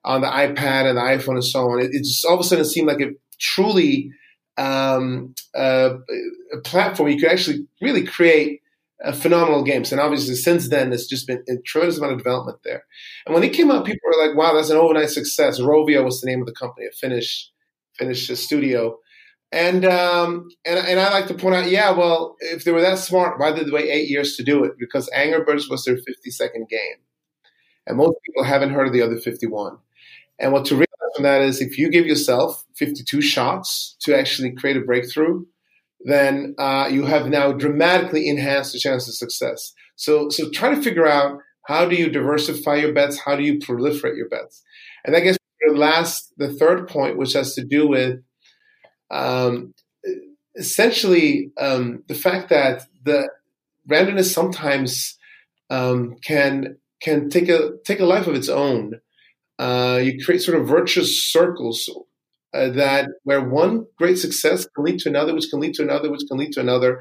[0.05, 1.81] on the iPad and the iPhone and so on.
[1.81, 4.13] It, it just all of a sudden seemed like a truly
[4.57, 5.95] um, uh,
[6.53, 8.61] a platform you could actually really create
[9.05, 9.91] uh, phenomenal games.
[9.91, 12.85] And obviously, since then, there's just been a tremendous amount of development there.
[13.27, 16.21] And when it came out, people were like, "Wow, that's an overnight success." Rovio was
[16.21, 17.51] the name of the company, a Finnish
[17.99, 18.99] Finnish studio.
[19.53, 22.99] And um, and and I like to point out, yeah, well, if they were that
[22.99, 24.73] smart, why did they wait eight years to do it?
[24.79, 26.97] Because Angry Birds was their 50 second game,
[27.87, 29.79] and most people haven't heard of the other 51.
[30.39, 34.53] And what to realize from that is if you give yourself 52 shots to actually
[34.53, 35.45] create a breakthrough,
[36.01, 39.73] then uh, you have now dramatically enhanced the chance of success.
[39.97, 43.19] So, so try to figure out how do you diversify your bets?
[43.19, 44.63] How do you proliferate your bets?
[45.05, 48.21] And I guess the last, the third point, which has to do with
[49.11, 49.75] um,
[50.55, 53.29] essentially um, the fact that the
[53.89, 55.19] randomness sometimes
[55.71, 59.01] um, can can take a take a life of its own
[59.59, 61.89] uh, you create sort of virtuous circles
[62.53, 66.11] uh, that where one great success can lead to another, which can lead to another,
[66.11, 67.01] which can lead to another.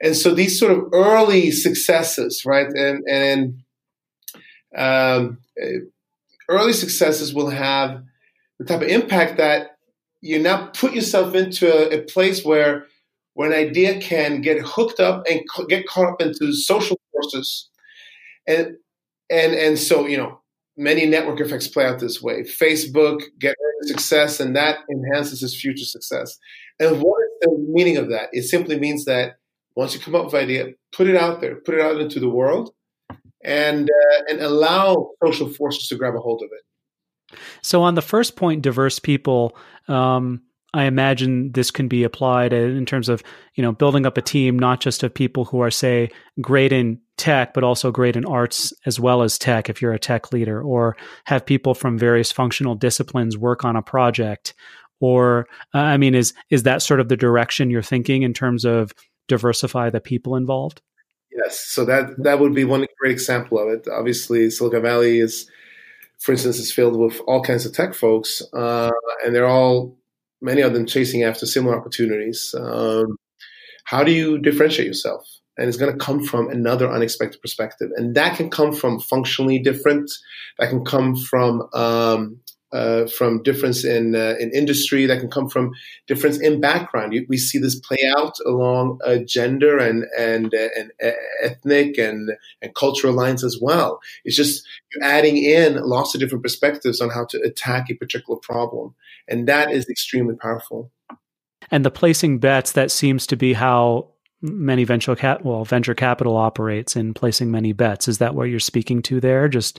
[0.00, 3.62] And so these sort of early successes, right, and and
[4.76, 5.38] um,
[6.48, 8.02] early successes will have
[8.58, 9.76] the type of impact that
[10.22, 12.86] you now put yourself into a, a place where
[13.34, 17.68] where an idea can get hooked up and get caught up into social forces,
[18.46, 18.76] and
[19.28, 20.40] and and so you know
[20.76, 22.42] many network effects play out this way.
[22.42, 26.38] Facebook get success, and that enhances his future success.
[26.78, 28.28] And what is the meaning of that?
[28.32, 29.34] It simply means that
[29.74, 32.20] once you come up with an idea, put it out there, put it out into
[32.20, 32.72] the world,
[33.44, 36.62] and uh, and allow social forces to grab a hold of it.
[37.62, 39.56] So, on the first point, diverse people.
[39.88, 40.42] Um,
[40.74, 43.22] I imagine this can be applied in terms of
[43.56, 46.08] you know building up a team not just of people who are say
[46.40, 49.98] great in tech but also great in arts as well as tech if you're a
[49.98, 54.54] tech leader or have people from various functional disciplines work on a project
[54.98, 58.64] or uh, I mean is is that sort of the direction you're thinking in terms
[58.64, 58.94] of
[59.28, 60.80] diversify the people involved?
[61.34, 63.88] Yes, so that that would be one great example of it.
[63.88, 65.50] Obviously, Silicon Valley is,
[66.22, 68.90] for instance, is filled with all kinds of tech folks, uh,
[69.24, 69.98] and they're all
[70.40, 72.54] many of them chasing after similar opportunities.
[72.58, 73.16] Um,
[73.84, 75.26] how do you differentiate yourself?
[75.58, 79.58] And it's going to come from another unexpected perspective, and that can come from functionally
[79.58, 80.10] different.
[80.58, 82.40] That can come from um,
[82.72, 85.06] uh, from difference in uh, in industry.
[85.06, 85.72] That can come from
[86.06, 87.14] difference in background.
[87.28, 91.10] We see this play out along uh, gender and and uh, and uh,
[91.42, 92.30] ethnic and
[92.60, 94.00] and cultural lines as well.
[94.24, 98.38] It's just you're adding in lots of different perspectives on how to attack a particular
[98.38, 98.94] problem.
[99.28, 100.90] And that is extremely powerful.
[101.70, 104.08] And the placing bets, that seems to be how
[104.42, 108.58] many venture cap well venture capital operates in placing many bets is that what you're
[108.58, 109.78] speaking to there just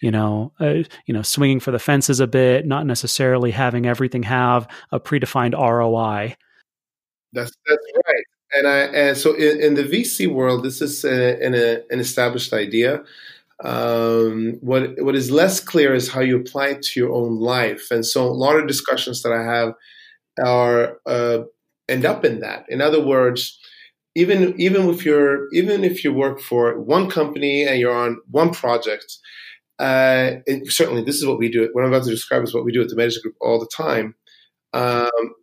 [0.00, 4.22] you know uh, you know swinging for the fences a bit not necessarily having everything
[4.22, 6.36] have a predefined ROI
[7.32, 8.24] that's that's right.
[8.54, 12.00] And I and so in, in the VC world this is a, an, a, an
[12.00, 13.02] established idea.
[13.64, 17.90] Um, what what is less clear is how you apply it to your own life,
[17.90, 19.74] and so a lot of discussions that I have
[20.44, 21.42] are uh,
[21.88, 22.64] end up in that.
[22.68, 23.58] In other words,
[24.14, 28.52] even even if you're even if you work for one company and you're on one
[28.52, 29.18] project,
[29.78, 30.30] uh,
[30.64, 31.68] certainly this is what we do.
[31.72, 33.68] What I'm about to describe is what we do at the Medici Group all the
[33.74, 34.14] time.
[34.72, 35.34] Um,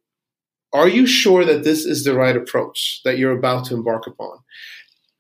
[0.74, 4.38] are you sure that this is the right approach that you're about to embark upon?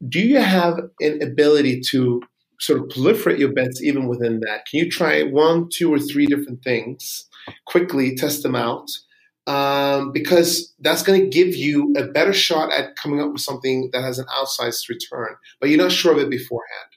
[0.07, 2.21] Do you have an ability to
[2.59, 4.65] sort of proliferate your bets even within that.
[4.69, 7.27] Can you try one, two, or three different things
[7.65, 8.89] quickly, test them out?
[9.47, 13.89] Um, because that's going to give you a better shot at coming up with something
[13.93, 16.89] that has an outsized return, but you're not sure of it beforehand.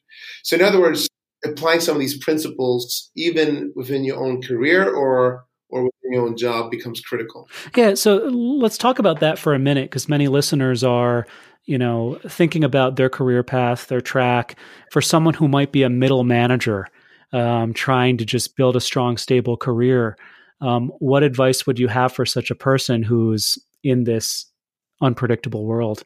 [0.43, 1.09] So, in other words,
[1.45, 6.37] applying some of these principles even within your own career or or within your own
[6.37, 7.49] job becomes critical.
[7.77, 11.27] Yeah, so let's talk about that for a minute because many listeners are,
[11.67, 14.57] you know, thinking about their career path, their track.
[14.93, 16.87] For someone who might be a middle manager,
[17.35, 20.17] um, trying to just build a strong, stable career,
[20.61, 24.47] um, what advice would you have for such a person who's in this
[25.03, 26.03] unpredictable world?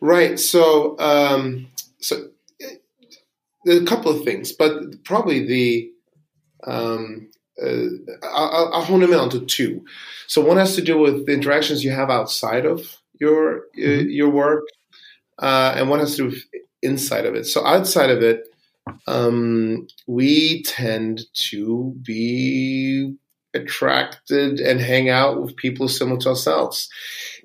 [0.00, 0.38] Right.
[0.38, 1.68] So, um,
[2.00, 2.28] so
[3.66, 5.90] a couple of things, but probably the
[6.64, 7.28] um,
[7.62, 7.86] uh,
[8.22, 9.84] I'll, I'll, hone them in onto two.
[10.26, 14.08] So one has to do with the interactions you have outside of your uh, mm-hmm.
[14.10, 14.64] your work,
[15.38, 16.42] uh, and one has to do with
[16.82, 17.44] inside of it.
[17.44, 18.46] So outside of it,
[19.06, 23.16] um, we tend to be
[23.54, 26.88] attracted and hang out with people similar to ourselves.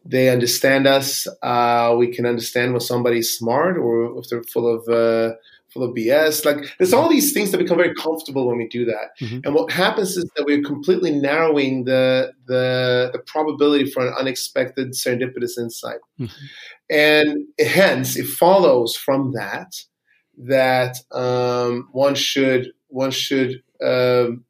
[0.04, 1.26] They understand us.
[1.42, 5.36] Uh, we can understand when somebody's smart or if they're full of uh,
[5.74, 6.46] full of BS.
[6.46, 9.18] Like there's all these things that become very comfortable when we do that.
[9.20, 9.40] Mm-hmm.
[9.46, 14.92] And what happens is that we're completely narrowing the the, the probability for an unexpected
[14.92, 16.00] serendipitous insight.
[16.20, 16.46] Mm-hmm.
[16.90, 19.74] And hence it follows from that
[20.38, 24.44] that um, one should one should um,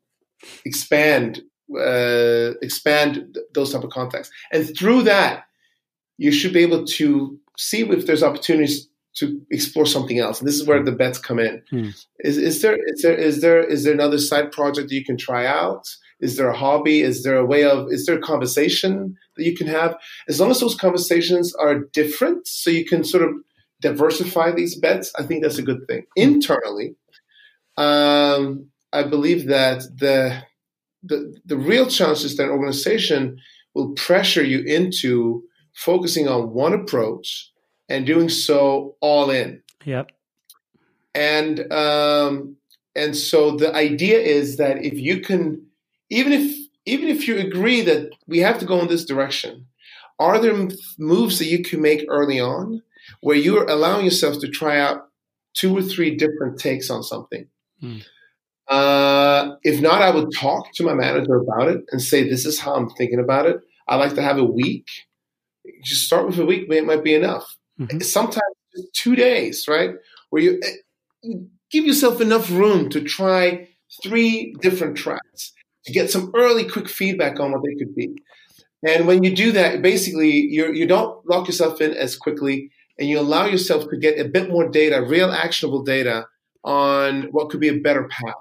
[0.65, 1.41] expand
[1.77, 4.33] uh, expand those type of contexts.
[4.51, 5.45] And through that,
[6.17, 10.39] you should be able to see if there's opportunities to explore something else.
[10.39, 10.85] And this is where hmm.
[10.85, 11.61] the bets come in.
[11.69, 11.89] Hmm.
[12.19, 15.17] Is, is there is there is there is there another side project that you can
[15.17, 15.87] try out?
[16.19, 17.01] Is there a hobby?
[17.01, 19.97] Is there a way of is there a conversation that you can have?
[20.29, 23.31] As long as those conversations are different, so you can sort of
[23.81, 26.05] diversify these bets, I think that's a good thing.
[26.15, 26.21] Hmm.
[26.21, 26.95] Internally,
[27.77, 30.43] um, I believe that the
[31.03, 33.39] the, the real challenge is that an organization
[33.73, 35.43] will pressure you into
[35.73, 37.50] focusing on one approach
[37.91, 39.61] and doing so all in.
[39.85, 40.11] Yep.
[41.13, 42.57] And um,
[42.95, 45.65] and so the idea is that if you can,
[46.09, 49.67] even if even if you agree that we have to go in this direction,
[50.19, 52.81] are there moves that you can make early on
[53.21, 55.07] where you are allowing yourself to try out
[55.53, 57.47] two or three different takes on something?
[57.83, 58.03] Mm.
[58.67, 62.59] Uh, if not, I would talk to my manager about it and say, this is
[62.59, 63.57] how I'm thinking about it.
[63.87, 64.87] I like to have a week.
[65.83, 67.57] Just start with a week, it might be enough.
[67.81, 67.99] Mm-hmm.
[67.99, 68.41] Sometimes
[68.93, 69.91] two days, right?
[70.29, 71.29] Where you eh,
[71.71, 73.67] give yourself enough room to try
[74.03, 75.53] three different tracks
[75.85, 78.15] to get some early quick feedback on what they could be.
[78.87, 83.09] And when you do that, basically you you don't lock yourself in as quickly and
[83.09, 86.27] you allow yourself to get a bit more data, real actionable data
[86.63, 88.35] on what could be a better path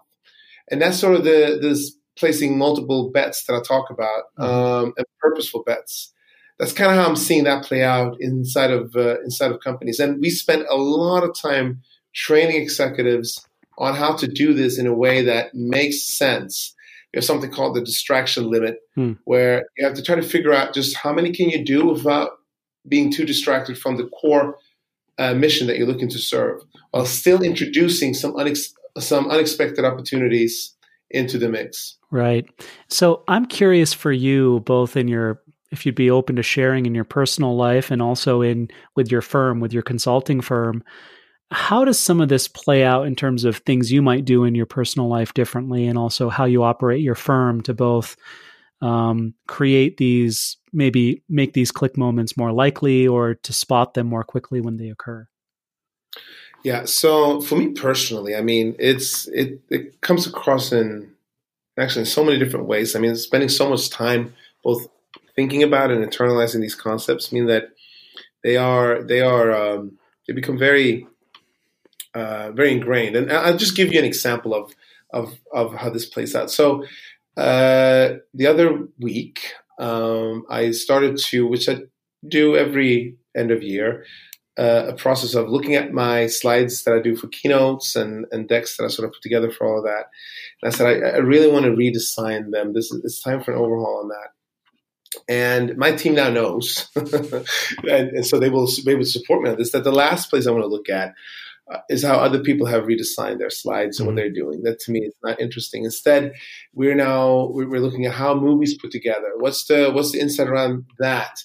[0.70, 4.42] and that's sort of the this placing multiple bets that I talk about, mm-hmm.
[4.42, 6.12] um, and purposeful bets.
[6.60, 9.98] That's kind of how I'm seeing that play out inside of uh, inside of companies.
[9.98, 11.80] And we spent a lot of time
[12.14, 13.46] training executives
[13.78, 16.74] on how to do this in a way that makes sense.
[17.14, 19.12] We have something called the distraction limit, hmm.
[19.24, 22.32] where you have to try to figure out just how many can you do without
[22.86, 24.58] being too distracted from the core
[25.18, 30.74] uh, mission that you're looking to serve, while still introducing some unex- some unexpected opportunities
[31.10, 31.96] into the mix.
[32.10, 32.46] Right.
[32.88, 36.94] So I'm curious for you, both in your if you'd be open to sharing in
[36.94, 40.82] your personal life and also in with your firm, with your consulting firm,
[41.50, 44.54] how does some of this play out in terms of things you might do in
[44.54, 48.16] your personal life differently, and also how you operate your firm to both
[48.82, 54.24] um, create these, maybe make these click moments more likely, or to spot them more
[54.24, 55.26] quickly when they occur?
[56.62, 56.84] Yeah.
[56.84, 61.10] So for me personally, I mean, it's it it comes across in
[61.78, 62.94] actually in so many different ways.
[62.94, 64.86] I mean, spending so much time both
[65.36, 67.70] thinking about and internalizing these concepts mean that
[68.42, 71.06] they are they are um, they become very
[72.14, 73.16] uh, very ingrained.
[73.16, 74.72] And I'll just give you an example of
[75.12, 76.50] of of how this plays out.
[76.50, 76.84] So
[77.36, 81.82] uh, the other week, um, I started to, which I
[82.26, 84.04] do every end of year,
[84.58, 88.48] uh, a process of looking at my slides that I do for keynotes and, and
[88.48, 90.06] decks that I sort of put together for all of that.
[90.60, 92.74] And I said, I, I really want to redesign them.
[92.74, 94.32] This is it's time for an overhaul on that.
[95.28, 99.56] And my team now knows, and, and, so they will able to support me on
[99.56, 99.72] this.
[99.72, 101.14] That the last place I want to look at
[101.70, 104.16] uh, is how other people have redesigned their slides and mm-hmm.
[104.16, 104.62] what they're doing.
[104.62, 105.84] That to me is not interesting.
[105.84, 106.34] Instead,
[106.74, 109.32] we're now we're looking at how movies put together.
[109.36, 111.42] What's the what's the insight around that?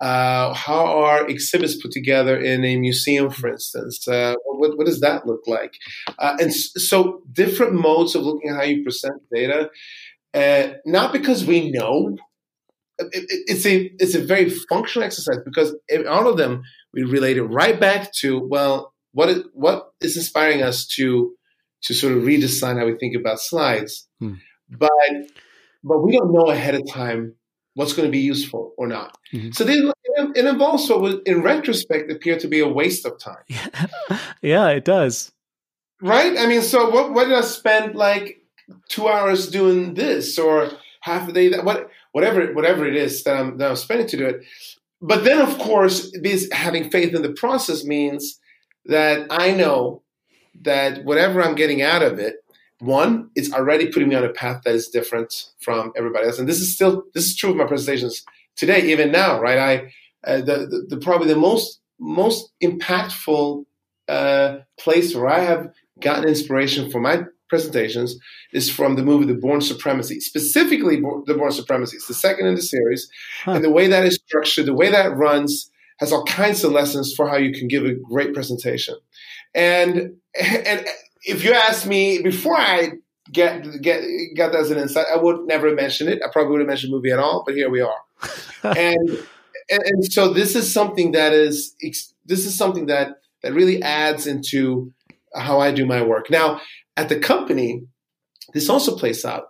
[0.00, 4.06] Uh, how are exhibits put together in a museum, for instance?
[4.06, 5.74] Uh, what, what, does that look like?
[6.18, 9.70] Uh, and so, different modes of looking at how you present data,
[10.34, 12.16] uh, not because we know.
[12.98, 15.74] It, it, it's a it's a very functional exercise because
[16.08, 20.62] all of them we relate it right back to well what is, what is inspiring
[20.62, 21.32] us to
[21.82, 24.08] to sort of redesign how we think about slides.
[24.20, 24.34] Hmm.
[24.68, 24.90] But
[25.84, 27.34] but we don't know ahead of time
[27.74, 29.16] what's going to be useful or not.
[29.32, 29.54] Mhm.
[29.54, 29.74] So they,
[30.34, 33.44] it involves what would, in retrospect, appear to be a waste of time,
[34.42, 35.30] yeah, it does.
[36.02, 36.36] right?
[36.36, 38.42] I mean, so what, what did I spend like
[38.88, 40.70] two hours doing this or
[41.02, 44.16] half a day that what whatever whatever it is that I'm that I'm spending to
[44.16, 44.44] do it.
[45.00, 48.40] But then, of course, this having faith in the process means
[48.86, 50.02] that I know
[50.62, 52.36] that whatever I'm getting out of it,
[52.80, 56.38] one, it's already putting me on a path that is different from everybody else.
[56.38, 58.24] And this is still this is true of my presentations
[58.56, 59.58] today, even now, right?
[59.58, 59.92] I
[60.26, 63.64] uh, the, the, the probably the most most impactful
[64.08, 68.18] uh, place where I have gotten inspiration for my presentations
[68.52, 71.96] is from the movie The Bourne Supremacy, specifically The Bourne Supremacy.
[71.96, 73.10] It's the second in the series,
[73.44, 73.52] Huh.
[73.52, 77.12] and the way that is structured, the way that runs, has all kinds of lessons
[77.14, 78.94] for how you can give a great presentation.
[79.54, 80.86] And and
[81.24, 82.92] if you ask me before I
[83.32, 84.02] get get
[84.36, 86.20] got that as an insight, I would never mention it.
[86.24, 88.00] I probably wouldn't mention the movie at all, but here we are.
[88.62, 89.08] and,
[89.70, 91.74] and and so this is something that is
[92.26, 94.92] this is something that that really adds into
[95.34, 96.30] how I do my work.
[96.30, 96.60] Now
[96.98, 97.82] at the company,
[98.52, 99.44] this also plays out.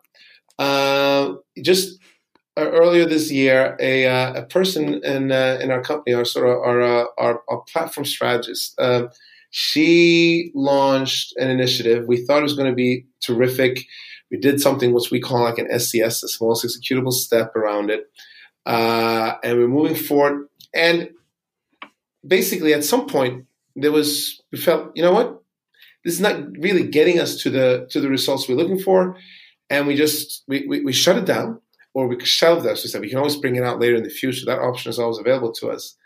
[0.59, 1.99] Uh, just
[2.57, 6.47] uh, earlier this year, a, uh, a person in uh, in our company, our sort
[6.47, 9.07] of our uh, our, our platform strategist, uh,
[9.51, 12.07] she launched an initiative.
[12.07, 13.87] We thought it was going to be terrific.
[14.31, 18.11] We did something which we call like an SCS, a smallest executable step around it,
[18.67, 20.49] and we're moving forward.
[20.75, 21.11] And
[22.27, 25.43] basically, at some point, there was we felt, you know what,
[26.05, 29.17] this is not really getting us to the to the results we're looking for,
[29.71, 31.61] and we just we, we, we shut it down
[31.95, 32.85] or we shelved this.
[32.85, 34.47] We said we can always bring it out later in the future.
[34.47, 35.97] That option is always available to us.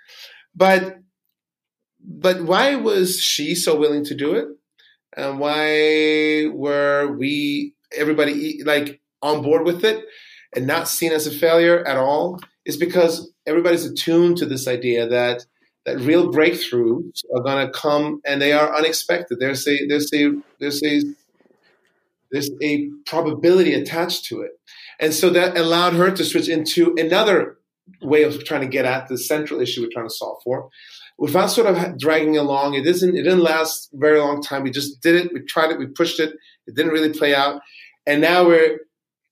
[0.54, 0.98] But
[2.04, 4.48] but why was she so willing to do it?
[5.16, 10.04] And why were we everybody like on board with it
[10.54, 12.40] and not seen as a failure at all?
[12.64, 15.44] Is because everybody's attuned to this idea that
[15.84, 19.38] that real breakthroughs are going to come and they are unexpected.
[19.40, 21.02] There's a there's a there's a
[22.30, 24.52] there's a probability attached to it,
[25.00, 27.58] and so that allowed her to switch into another
[28.00, 30.70] way of trying to get at the central issue we're trying to solve for,
[31.18, 32.74] without sort of dragging along.
[32.74, 34.62] It isn't it didn't last very long time.
[34.62, 35.32] We just did it.
[35.32, 35.78] We tried it.
[35.78, 36.34] We pushed it.
[36.66, 37.60] It didn't really play out,
[38.06, 38.78] and now we're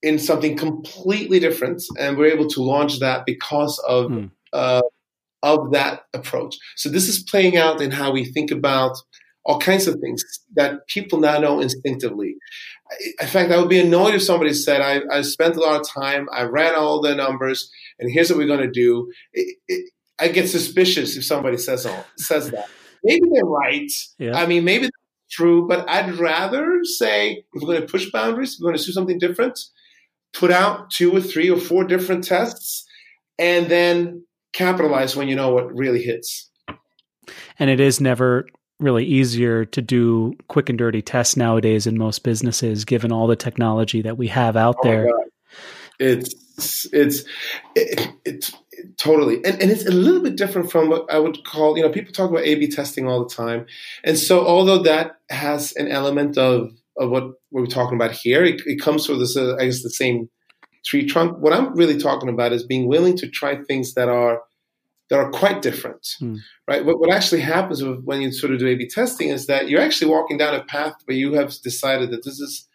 [0.03, 4.11] in something completely different, and we're able to launch that because of.
[4.11, 4.27] Hmm.
[4.53, 4.83] Uh,
[5.43, 6.57] of that approach.
[6.77, 8.97] So this is playing out in how we think about
[9.45, 10.23] all kinds of things
[10.55, 12.37] that people now know instinctively.
[13.21, 15.89] In fact, I would be annoyed if somebody said, I, I spent a lot of
[15.89, 19.11] time, I ran all the numbers, and here's what we're going to do.
[19.33, 22.69] It, it, I get suspicious if somebody says, oh, says that.
[23.03, 23.91] Maybe they're right.
[24.19, 24.37] Yeah.
[24.37, 24.97] I mean, maybe that's
[25.31, 28.85] true, but I'd rather say if we're going to push boundaries, if we're going to
[28.85, 29.59] do something different,
[30.35, 32.85] put out two or three or four different tests,
[33.39, 36.51] and then capitalize when you know what really hits.
[37.59, 38.47] And it is never
[38.79, 43.37] really easier to do quick and dirty tests nowadays in most businesses, given all the
[43.37, 45.11] technology that we have out Oh there.
[45.99, 47.25] It's it's
[47.75, 48.53] it, it's
[48.97, 51.91] totally and, and it's a little bit different from what I would call you know
[51.91, 53.67] people talk about A/B testing all the time,
[54.03, 58.63] and so although that has an element of of what we're talking about here, it,
[58.65, 60.31] it comes with this uh, I guess the same
[60.85, 61.39] tree trunk.
[61.39, 64.43] What I'm really talking about is being willing to try things that are
[65.11, 66.37] that are quite different, Hmm.
[66.69, 66.85] right?
[66.85, 69.81] What, what actually happens with- when you sort of do A/B testing is that you're
[69.81, 72.69] actually walking down a path where you have decided that this is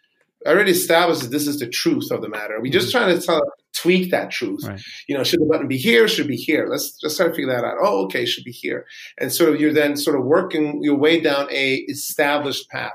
[0.46, 2.60] already established that this is the truth of the matter.
[2.60, 3.40] We're just trying to tell,
[3.74, 4.64] tweak that truth.
[4.64, 4.80] Right.
[5.08, 6.06] You know, should the button be here?
[6.08, 6.66] Should it be here?
[6.70, 7.78] Let's just try to figure that out.
[7.80, 8.84] Oh, okay, it should be here.
[9.18, 12.92] And sort of you're then sort of working your way down a established path.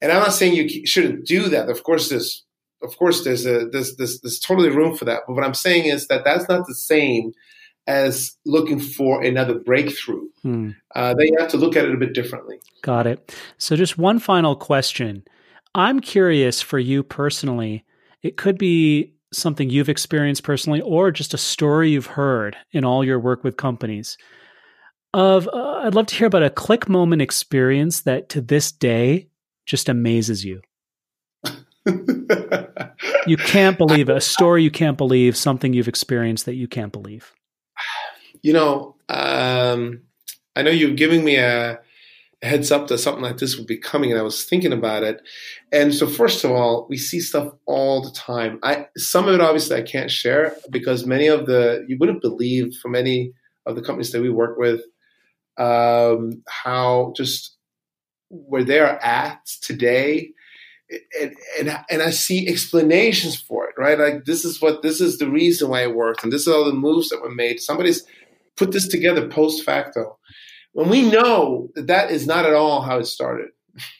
[0.00, 1.68] And I'm not saying you shouldn't do that.
[1.68, 2.43] Of course, there's
[2.84, 5.22] of course there's a there's there's, there's totally room for that.
[5.26, 7.32] But what I'm saying is that that's not the same
[7.86, 10.26] as looking for another breakthrough.
[10.42, 10.70] Hmm.
[10.94, 12.58] Uh, they have to look at it a bit differently.
[12.82, 13.34] Got it.
[13.58, 15.24] So, just one final question.
[15.74, 17.84] I'm curious for you personally.
[18.22, 23.04] It could be something you've experienced personally, or just a story you've heard in all
[23.04, 24.16] your work with companies.
[25.12, 29.28] Of, uh, I'd love to hear about a click moment experience that to this day
[29.66, 30.60] just amazes you.
[33.26, 34.16] You can't believe it.
[34.16, 37.32] A story you can't believe, something you've experienced that you can't believe.
[38.42, 40.02] you know, um,
[40.56, 41.80] I know you're giving me a,
[42.44, 45.20] heads up that something like this would be coming, and I was thinking about it.
[45.72, 48.60] And so, first of all, we see stuff all the time.
[48.62, 52.76] I some of it obviously I can't share because many of the you wouldn't believe
[52.76, 53.32] from any
[53.66, 54.82] of the companies that we work with
[55.56, 57.56] um, how just
[58.28, 60.30] where they're at today
[60.90, 63.98] and, and and I see explanations for it, right?
[63.98, 66.64] Like this is what this is the reason why it worked, and this is all
[66.64, 67.60] the moves that were made.
[67.60, 68.04] Somebody's
[68.56, 70.18] put this together post facto.
[70.72, 73.50] When we know that that is not at all how it started.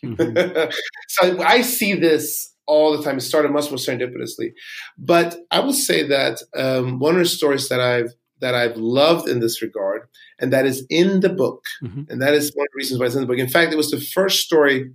[0.05, 0.71] Mm-hmm.
[1.09, 3.19] so I see this all the time.
[3.19, 4.53] It started much more serendipitously,
[4.99, 9.29] but I will say that um, one of the stories that I've that I've loved
[9.29, 10.03] in this regard,
[10.39, 12.03] and that is in the book, mm-hmm.
[12.09, 13.39] and that is one of the reasons why it's in the book.
[13.39, 14.91] In fact, it was the first story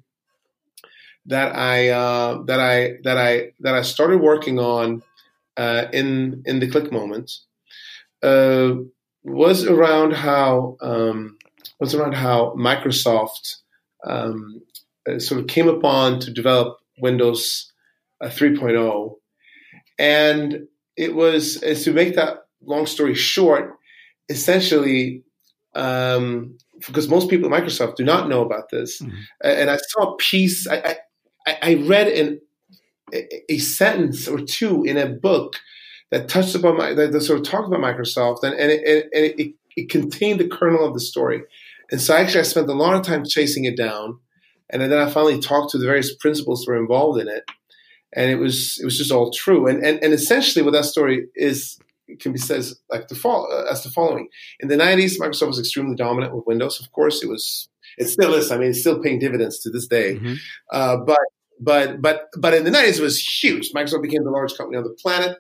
[1.29, 5.03] that I uh, that I that I that I started working on
[5.57, 7.45] uh, in in the click moments
[8.23, 8.73] uh,
[9.23, 11.37] was around how um,
[11.79, 13.57] was around how Microsoft
[14.05, 14.61] um,
[15.07, 17.71] uh, sort of came upon to develop Windows
[18.21, 19.15] uh, 3.0,
[19.97, 20.67] and
[20.97, 23.75] it was to make that long story short,
[24.29, 25.23] essentially.
[25.75, 26.57] Um,
[26.87, 29.17] because most people at Microsoft do not know about this, mm-hmm.
[29.43, 30.65] and I saw a piece.
[30.65, 30.95] I, I,
[31.61, 32.39] I read
[33.13, 35.55] a, sentence or two in a book
[36.11, 39.25] that touched upon my that, that sort of talked about Microsoft, and and, it, and
[39.25, 41.43] it, it, contained the kernel of the story.
[41.91, 44.19] And so actually, I spent a lot of time chasing it down,
[44.69, 47.43] and then I finally talked to the various principals who were involved in it,
[48.13, 49.67] and it was it was just all true.
[49.67, 51.79] And and, and essentially, what that story is
[52.19, 54.27] can be said as like the follow, as the following:
[54.59, 56.79] in the '90s, Microsoft was extremely dominant with Windows.
[56.79, 58.51] Of course, it was it still is.
[58.51, 60.15] I mean, it's still paying dividends to this day.
[60.15, 60.33] Mm-hmm.
[60.71, 61.19] Uh, but
[61.59, 63.71] but but but in the 90s it was huge.
[63.73, 65.37] Microsoft became the largest company on the planet.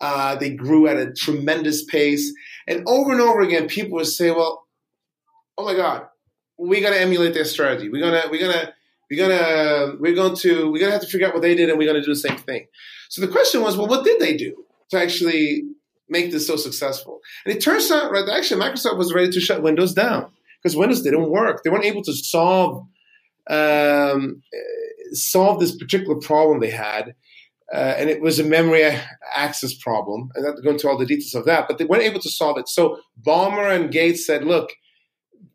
[0.00, 2.32] Uh, they grew at a tremendous pace,
[2.66, 4.66] and over and over again, people would say, "Well,
[5.56, 6.06] oh my God,
[6.58, 7.88] we got to emulate their strategy.
[7.88, 8.74] We're gonna we're gonna
[9.10, 11.78] we're gonna we're going to we're gonna have to figure out what they did, and
[11.78, 12.66] we're gonna do the same thing."
[13.08, 15.62] So the question was, well, what did they do to actually
[16.08, 17.20] make this so successful?
[17.46, 21.02] And it turns out, right, actually, Microsoft was ready to shut Windows down because Windows
[21.02, 21.62] didn't work.
[21.62, 22.84] They weren't able to solve
[23.48, 24.42] um,
[25.12, 27.14] solve this particular problem they had.
[27.72, 28.84] Uh, and it was a memory
[29.34, 30.30] access problem.
[30.36, 32.58] I'm not going into all the details of that, but they weren't able to solve
[32.58, 32.68] it.
[32.68, 34.70] So Ballmer and Gates said, look,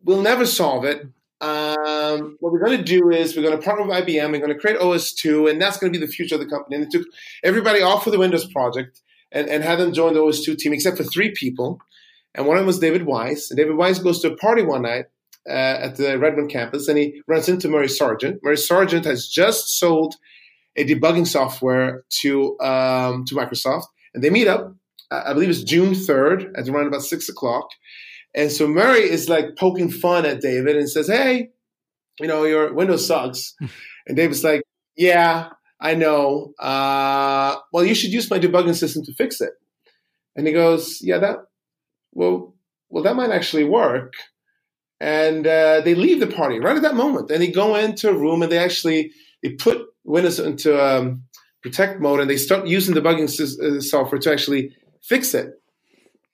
[0.03, 1.03] we'll never solve it.
[1.41, 4.31] Um, what we're going to do is we're going to partner with IBM.
[4.31, 6.75] We're going to create OS2, and that's going to be the future of the company.
[6.75, 7.07] And they took
[7.43, 10.97] everybody off of the Windows project and, and had them join the OS2 team, except
[10.97, 11.79] for three people.
[12.35, 13.49] And one of them was David Weise.
[13.49, 15.05] And David Weise goes to a party one night
[15.49, 18.39] at the Redmond campus, and he runs into Murray Sargent.
[18.43, 20.15] Murray Sargent has just sold
[20.75, 24.73] a debugging software to um, to Microsoft, and they meet up.
[25.11, 27.67] I believe it's June third at around about six o'clock.
[28.35, 31.49] And so Murray is like poking fun at David and says, "Hey,
[32.19, 33.55] you know your Windows sucks,"
[34.07, 34.61] and David's like,
[34.95, 35.49] "Yeah,
[35.81, 36.53] I know.
[36.59, 39.53] Uh, well, you should use my debugging system to fix it."
[40.35, 41.37] And he goes, "Yeah, that
[42.13, 42.53] well,
[42.89, 44.13] well, that might actually work."
[45.01, 47.31] And uh, they leave the party right at that moment.
[47.31, 51.23] And they go into a room and they actually they put Windows into um,
[51.61, 55.53] protect mode and they start using debugging uh, software to actually fix it.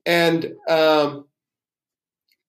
[0.05, 1.25] And um,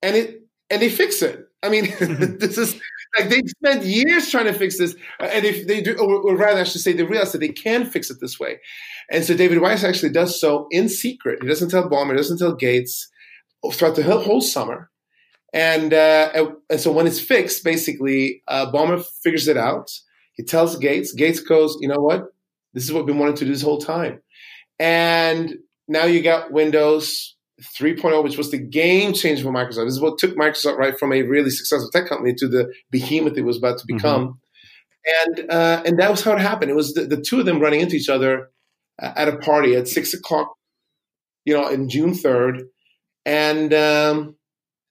[0.02, 1.46] and it and they fix it.
[1.62, 1.84] I mean,
[2.38, 2.80] this is
[3.18, 6.64] like they spent years trying to fix this, and if they do, or, rather, I
[6.64, 8.58] should say, they realize that they can fix it this way.
[9.10, 11.38] And so David Weise actually does so in secret.
[11.42, 13.08] He doesn't tell Ballmer, he doesn't tell Gates
[13.72, 14.90] throughout the whole summer.
[15.52, 19.90] And, uh, and so when it's fixed, basically, uh, Ballmer figures it out.
[20.32, 21.12] He tells Gates.
[21.12, 22.26] Gates goes, you know what?
[22.74, 24.20] This is what we've been wanting to do this whole time.
[24.78, 25.54] And
[25.88, 29.86] now you got Windows 3.0, which was the game changer for Microsoft.
[29.86, 33.38] This is what took Microsoft right from a really successful tech company to the behemoth
[33.38, 33.96] it was about to mm-hmm.
[33.96, 34.22] become.
[34.24, 34.32] Mm-hmm.
[35.08, 36.70] And uh, and that was how it happened.
[36.70, 38.50] It was the, the two of them running into each other
[39.00, 40.52] uh, at a party at six o'clock,
[41.44, 42.64] you know, in June third,
[43.24, 44.36] and um,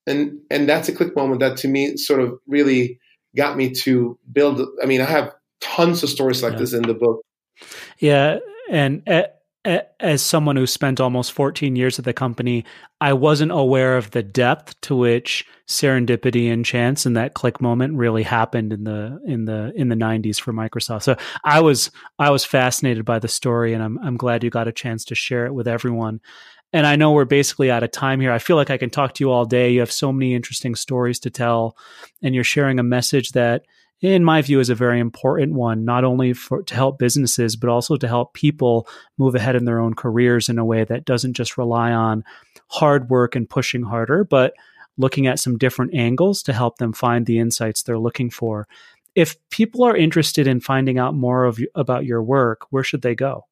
[0.08, 3.00] and and that's a click moment that to me sort of really
[3.36, 5.32] got me to build i mean i have
[5.62, 6.60] tons of stories like yeah.
[6.60, 7.22] this in the book.
[8.00, 8.40] Yeah
[8.70, 9.04] and
[10.00, 12.66] as someone who spent almost 14 years at the company
[13.02, 17.98] i wasn't aware of the depth to which serendipity and chance and that click moment
[17.98, 21.04] really happened in the in the in the 90s for microsoft.
[21.04, 21.90] So i was
[22.20, 25.16] i was fascinated by the story and i'm i'm glad you got a chance to
[25.16, 26.22] share it with everyone
[26.76, 28.34] and I know we're basically out of time here.
[28.34, 29.72] I feel like I can talk to you all day.
[29.72, 31.78] You have so many interesting stories to tell,
[32.22, 33.64] and you're sharing a message that,
[34.02, 37.70] in my view, is a very important one, not only for to help businesses, but
[37.70, 41.36] also to help people move ahead in their own careers in a way that doesn't
[41.36, 42.26] just rely on
[42.68, 44.54] hard work and pushing harder, but
[44.98, 48.68] looking at some different angles to help them find the insights they're looking for.
[49.16, 53.16] If people are interested in finding out more of about your work, where should they
[53.16, 53.46] go?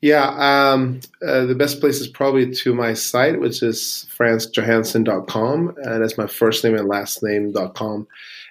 [0.00, 6.02] Yeah, um, uh, the best place is probably to my site, which is fransjohansson.com, and
[6.02, 8.06] that's my first name and last name.com.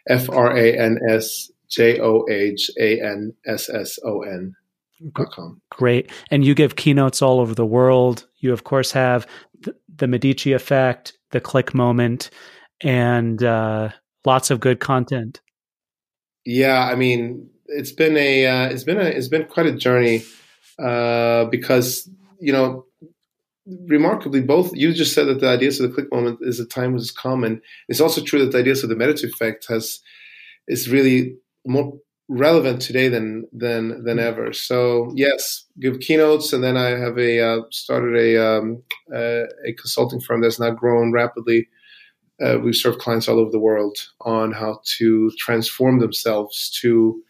[0.07, 4.55] F R A N S J O H A N S S O N.
[5.69, 6.11] Great.
[6.29, 8.27] And you give keynotes all over the world.
[8.39, 9.25] You, of course, have
[9.95, 12.29] the Medici effect, the click moment,
[12.81, 13.89] and uh,
[14.25, 15.41] lots of good content.
[16.45, 20.23] Yeah, I mean, it's been a uh, it's been a it's been quite a journey
[20.81, 22.09] uh, because
[22.39, 22.85] you know
[23.87, 26.93] remarkably both you just said that the ideas of the click moment is a time
[26.93, 29.99] has come and it's also true that the ideas of the Medici effect has
[30.67, 31.35] is really
[31.67, 31.93] more
[32.29, 34.27] relevant today than than than mm-hmm.
[34.27, 34.53] ever.
[34.53, 39.73] So yes give keynotes and then i have a uh, started a um, uh, a
[39.77, 41.67] consulting firm that's now grown rapidly.
[42.41, 47.21] Uh, we serve clients all over the world on how to transform themselves to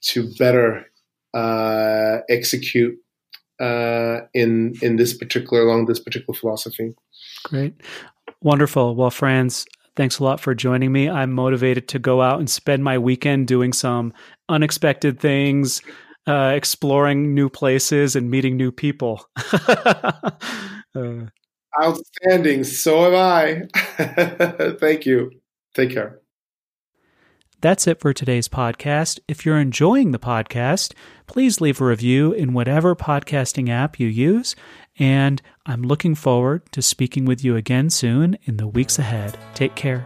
[0.00, 0.86] to better
[1.34, 2.96] uh, execute
[3.60, 6.94] uh, in in this particular along this particular philosophy.
[7.44, 7.74] Great,
[8.40, 8.94] wonderful.
[8.94, 9.66] Well, Frans,
[9.96, 11.08] thanks a lot for joining me.
[11.08, 14.12] I'm motivated to go out and spend my weekend doing some
[14.48, 15.82] unexpected things,
[16.26, 19.26] uh, exploring new places, and meeting new people.
[20.94, 21.26] uh,
[21.82, 22.62] Outstanding.
[22.62, 24.76] So am I.
[24.78, 25.32] Thank you.
[25.74, 26.20] Take care.
[27.64, 29.20] That's it for today's podcast.
[29.26, 30.92] If you're enjoying the podcast,
[31.26, 34.54] please leave a review in whatever podcasting app you use.
[34.98, 39.38] And I'm looking forward to speaking with you again soon in the weeks ahead.
[39.54, 40.04] Take care.